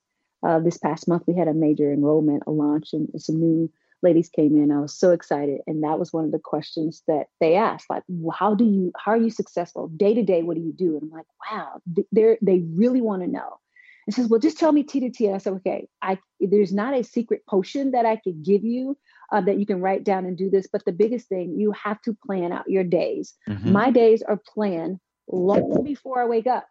[0.45, 4.30] Uh, this past month, we had a major enrollment, a launch, and some new ladies
[4.30, 4.72] came in.
[4.72, 8.04] I was so excited, and that was one of the questions that they asked, like,
[8.34, 8.91] "How do you?
[8.97, 10.43] How are you successful day to day?
[10.43, 11.82] What do you do?" And I'm like, "Wow,
[12.12, 13.60] they they really want to know."
[14.06, 16.74] And says, "Well, just tell me T to T." And I said, "Okay, I there's
[16.74, 18.97] not a secret potion that I could give you
[19.34, 20.68] uh, that you can write down and do this.
[20.72, 23.34] But the biggest thing, you have to plan out your days.
[23.49, 23.72] Mm-hmm.
[23.72, 26.68] My days are planned long before I wake up.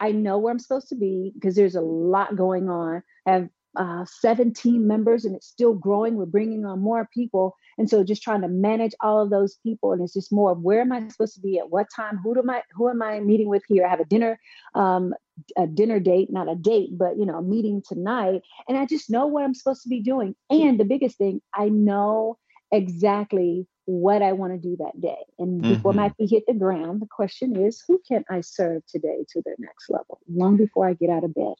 [0.00, 3.02] I know where I'm supposed to be because there's a lot going on.
[3.26, 6.16] I have uh, 17 members and it's still growing.
[6.16, 7.54] We're bringing on more people.
[7.78, 9.92] And so just trying to manage all of those people.
[9.92, 12.18] And it's just more of where am I supposed to be at what time?
[12.24, 13.86] Who am I, who am I meeting with here?
[13.86, 14.40] I have a dinner,
[14.74, 15.14] um,
[15.56, 18.42] a dinner date, not a date, but you know, a meeting tonight.
[18.68, 20.34] And I just know what I'm supposed to be doing.
[20.48, 22.38] And the biggest thing, I know
[22.72, 25.24] exactly what I want to do that day.
[25.38, 26.00] And before mm-hmm.
[26.00, 29.56] my feet hit the ground, the question is, who can I serve today to their
[29.58, 30.20] next level?
[30.28, 31.54] Long before I get out of bed.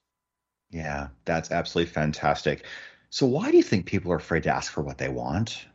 [0.71, 2.65] Yeah, that's absolutely fantastic.
[3.11, 5.67] So, why do you think people are afraid to ask for what they want?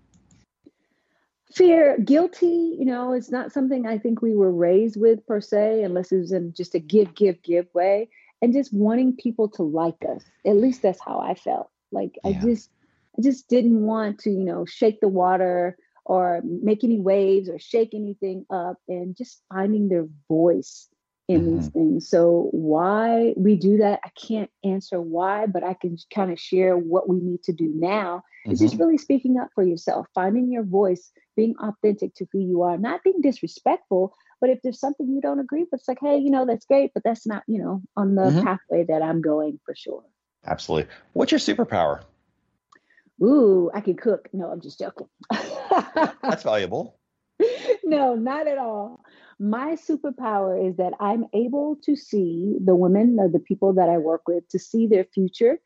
[1.55, 5.83] Fear, guilty, you know, it's not something I think we were raised with per se,
[5.83, 8.09] unless it was in just a give, give, give way.
[8.41, 10.23] And just wanting people to like us.
[10.45, 11.69] At least that's how I felt.
[11.91, 12.31] Like yeah.
[12.31, 12.69] I just
[13.17, 17.57] I just didn't want to, you know, shake the water or make any waves or
[17.57, 20.89] shake anything up and just finding their voice
[21.27, 21.57] in mm-hmm.
[21.57, 22.09] these things.
[22.09, 26.77] So why we do that, I can't answer why, but I can kind of share
[26.77, 28.17] what we need to do now.
[28.17, 28.51] Mm-hmm.
[28.51, 32.61] It's just really speaking up for yourself, finding your voice, being authentic to who you
[32.61, 34.13] are, not being disrespectful.
[34.39, 36.91] But if there's something you don't agree with, it's like, hey, you know, that's great,
[36.93, 38.43] but that's not, you know, on the mm-hmm.
[38.43, 40.03] pathway that I'm going for sure.
[40.45, 40.91] Absolutely.
[41.13, 42.01] What's your superpower?
[43.23, 44.27] Ooh, I can cook.
[44.33, 45.07] No, I'm just joking.
[46.21, 46.99] that's valuable.
[47.83, 49.01] no, not at all.
[49.39, 53.97] My superpower is that I'm able to see the women or the people that I
[53.97, 55.59] work with to see their future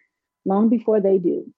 [0.45, 1.53] long before they do.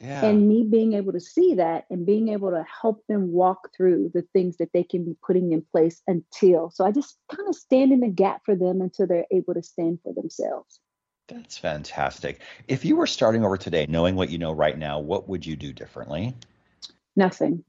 [0.00, 0.26] Yeah.
[0.26, 4.10] And me being able to see that and being able to help them walk through
[4.12, 6.70] the things that they can be putting in place until.
[6.70, 9.62] So I just kind of stand in the gap for them until they're able to
[9.62, 10.80] stand for themselves.
[11.28, 12.42] That's fantastic.
[12.68, 15.56] If you were starting over today, knowing what you know right now, what would you
[15.56, 16.34] do differently?
[17.16, 17.64] Nothing.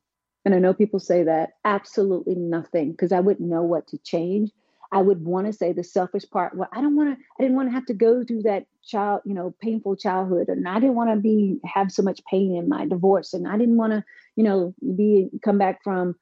[0.45, 4.51] And I know people say that absolutely nothing because I wouldn't know what to change.
[4.91, 6.55] I would want to say the selfish part.
[6.55, 7.23] Well, I don't want to.
[7.37, 10.67] I didn't want to have to go through that child, you know, painful childhood, and
[10.67, 13.77] I didn't want to be have so much pain in my divorce, and I didn't
[13.77, 14.03] want to,
[14.35, 16.15] you know, be come back from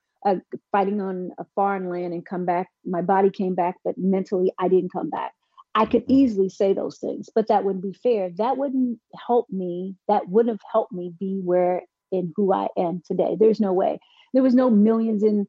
[0.72, 2.70] fighting on a foreign land and come back.
[2.86, 5.34] My body came back, but mentally I didn't come back.
[5.76, 8.30] I could easily say those things, but that wouldn't be fair.
[8.38, 9.96] That wouldn't help me.
[10.08, 13.36] That wouldn't have helped me be where in who I am today.
[13.38, 14.00] There's no way.
[14.34, 15.48] There was no millions in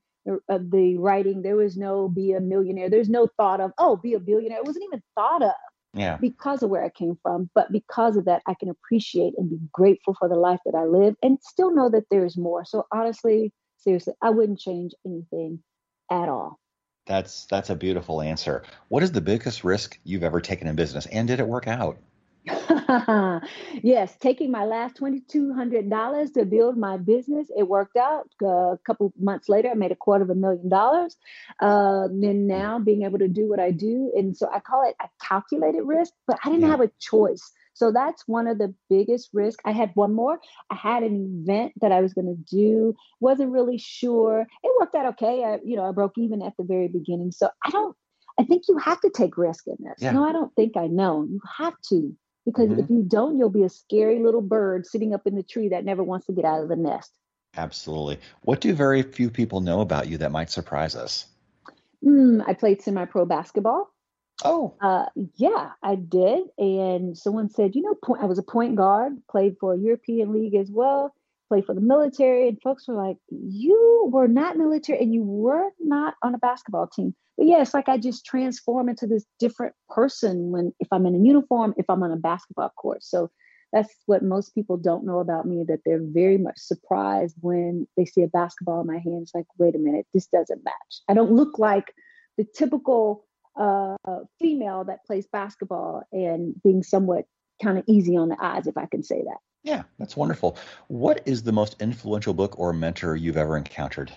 [0.49, 1.43] of the writing.
[1.43, 2.89] There was no be a millionaire.
[2.91, 4.59] There's no thought of, oh, be a billionaire.
[4.59, 5.53] It wasn't even thought of.
[5.97, 6.17] Yeah.
[6.17, 7.51] Because of where I came from.
[7.55, 10.85] But because of that, I can appreciate and be grateful for the life that I
[10.85, 12.65] live and still know that there's more.
[12.65, 15.63] So honestly, seriously, I wouldn't change anything
[16.11, 16.59] at all.
[17.07, 18.65] That's that's a beautiful answer.
[18.89, 21.99] What is the biggest risk you've ever taken in business and did it work out?
[23.83, 28.29] yes, taking my last $2,200 to build my business, it worked out.
[28.43, 31.17] Uh, a couple months later, I made a quarter of a million dollars.
[31.61, 34.13] Uh, then now being able to do what I do.
[34.15, 36.71] And so I call it a calculated risk, but I didn't yeah.
[36.71, 37.53] have a choice.
[37.75, 39.63] So that's one of the biggest risks.
[39.65, 40.39] I had one more.
[40.71, 42.95] I had an event that I was going to do.
[43.21, 44.47] wasn't really sure.
[44.63, 45.45] It worked out okay.
[45.45, 47.33] I, you know, I broke even at the very beginning.
[47.33, 47.97] So I don't.
[48.39, 49.95] I think you have to take risk in this.
[49.99, 50.11] Yeah.
[50.11, 51.25] No, I don't think I know.
[51.29, 52.81] You have to Because mm-hmm.
[52.81, 55.85] if you don't, you'll be a scary little bird sitting up in the tree that
[55.85, 57.13] never wants to get out of the nest.
[57.57, 58.19] Absolutely.
[58.43, 61.27] What do very few people know about you that might surprise us?
[62.05, 63.91] Mm, I played semi pro basketball.
[64.45, 64.75] Oh.
[64.81, 66.45] Uh, yeah, I did.
[66.59, 70.55] And someone said, you know, I was a point guard, played for a European league
[70.55, 71.15] as well,
[71.55, 72.49] played for the military.
[72.49, 76.89] And folks were like, you were not military and you were not on a basketball
[76.89, 77.15] team.
[77.37, 81.15] But yeah, it's like I just transform into this different person when if I'm in
[81.15, 83.03] a uniform, if I'm on a basketball court.
[83.03, 83.31] So
[83.73, 88.05] that's what most people don't know about me that they're very much surprised when they
[88.05, 91.33] see a basketball in my hands like wait a minute this doesn't match i don't
[91.33, 91.93] look like
[92.39, 93.25] the typical
[93.57, 93.97] uh,
[94.39, 97.25] female that plays basketball and being somewhat
[97.61, 100.57] kind of easy on the eyes if i can say that yeah that's wonderful
[100.87, 104.13] what is the most influential book or mentor you've ever encountered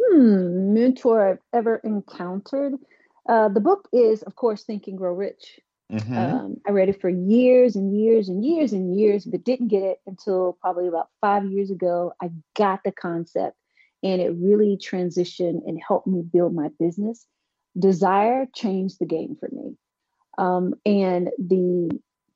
[0.00, 2.74] hmm mentor i've ever encountered
[3.28, 5.58] uh, the book is of course think and grow rich
[5.92, 6.18] Mm-hmm.
[6.18, 9.82] Um, I read it for years and years and years and years, but didn't get
[9.82, 12.12] it until probably about five years ago.
[12.20, 13.56] I got the concept
[14.02, 17.26] and it really transitioned and helped me build my business.
[17.78, 19.76] Desire changed the game for me.
[20.38, 21.90] Um, and the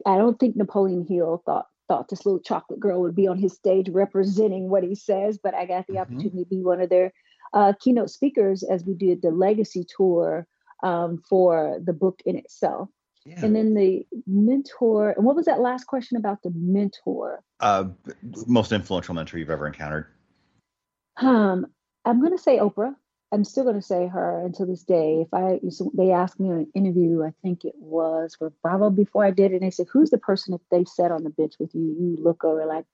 [0.06, 3.52] I don't think Napoleon Hill thought thought this little chocolate girl would be on his
[3.52, 6.02] stage representing what he says, but I got the mm-hmm.
[6.02, 7.12] opportunity to be one of their
[7.52, 10.46] uh, keynote speakers as we did the legacy tour
[10.84, 12.88] um, for the book in itself.
[13.26, 13.44] Yeah.
[13.44, 17.42] And then the mentor, and what was that last question about the mentor?
[17.58, 17.86] Uh,
[18.46, 20.06] most influential mentor you've ever encountered?
[21.16, 21.66] Um,
[22.04, 22.94] I'm going to say Oprah.
[23.32, 25.24] I'm still going to say her until this day.
[25.24, 25.60] If I,
[25.94, 29.52] they asked me in an interview, I think it was for Bravo before I did
[29.52, 31.82] it, and they said, "Who's the person that they sat on the bench with you?
[31.82, 32.86] You look over like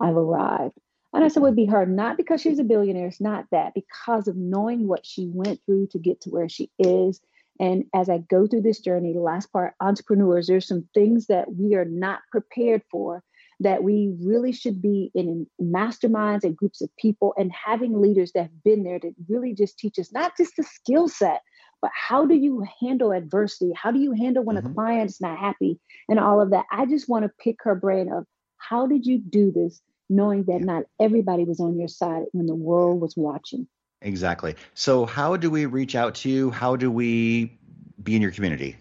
[0.00, 0.78] I've arrived."
[1.12, 3.06] And I said, "Would be her, not because she's a billionaire.
[3.06, 3.74] It's not that.
[3.74, 7.20] Because of knowing what she went through to get to where she is,
[7.60, 11.54] and as I go through this journey, the last part, entrepreneurs, there's some things that
[11.54, 13.22] we are not prepared for
[13.64, 18.42] that we really should be in masterminds and groups of people and having leaders that
[18.42, 21.42] have been there to really just teach us not just the skill set,
[21.82, 23.72] but how do you handle adversity?
[23.74, 24.70] How do you handle when mm-hmm.
[24.70, 26.64] a client's not happy and all of that?
[26.70, 28.24] I just want to pick her brain of
[28.56, 32.54] how did you do this knowing that not everybody was on your side when the
[32.54, 33.66] world was watching?
[34.02, 34.54] Exactly.
[34.74, 36.50] So, how do we reach out to you?
[36.50, 37.58] How do we
[38.02, 38.76] be in your community?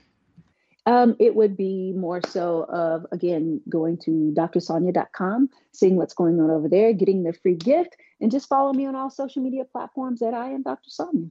[0.85, 6.51] Um, it would be more so of, again, going to drsonja.com, seeing what's going on
[6.51, 10.19] over there, getting the free gift, and just follow me on all social media platforms
[10.19, 10.89] that I am Dr.
[10.89, 11.29] Sonja.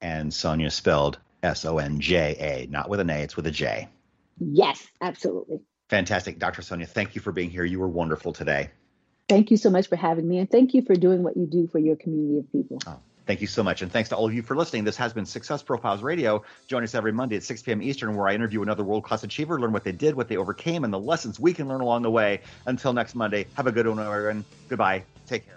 [0.00, 3.50] And Sonja spelled S O N J A, not with an A, it's with a
[3.50, 3.88] J.
[4.38, 5.60] Yes, absolutely.
[5.88, 6.38] Fantastic.
[6.38, 6.62] Dr.
[6.62, 7.64] Sonja, thank you for being here.
[7.64, 8.70] You were wonderful today.
[9.28, 11.66] Thank you so much for having me, and thank you for doing what you do
[11.66, 12.78] for your community of people.
[12.86, 12.98] Oh.
[13.26, 13.82] Thank you so much.
[13.82, 14.84] And thanks to all of you for listening.
[14.84, 16.44] This has been Success Profiles Radio.
[16.68, 17.82] Join us every Monday at 6 p.m.
[17.82, 20.84] Eastern, where I interview another world class achiever, learn what they did, what they overcame,
[20.84, 22.40] and the lessons we can learn along the way.
[22.66, 24.44] Until next Monday, have a good one, everyone.
[24.68, 25.02] Goodbye.
[25.26, 25.56] Take care.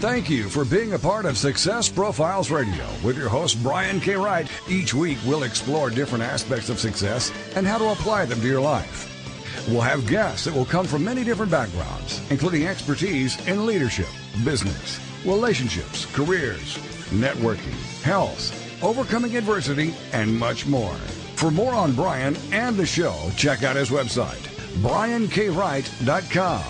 [0.00, 4.14] Thank you for being a part of Success Profiles Radio with your host, Brian K.
[4.14, 4.48] Wright.
[4.68, 8.60] Each week, we'll explore different aspects of success and how to apply them to your
[8.60, 9.17] life.
[9.66, 14.08] We'll have guests that will come from many different backgrounds, including expertise in leadership,
[14.44, 16.78] business, relationships, careers,
[17.10, 20.94] networking, health, overcoming adversity, and much more.
[21.36, 24.42] For more on Brian and the show, check out his website,
[24.82, 26.62] briankwright.com.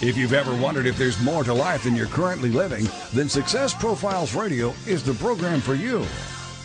[0.00, 3.74] If you've ever wondered if there's more to life than you're currently living, then Success
[3.74, 6.06] Profiles Radio is the program for you.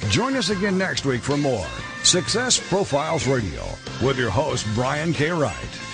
[0.09, 1.65] Join us again next week for more
[2.03, 3.63] Success Profiles Radio
[4.01, 5.29] with your host, Brian K.
[5.31, 5.92] Wright.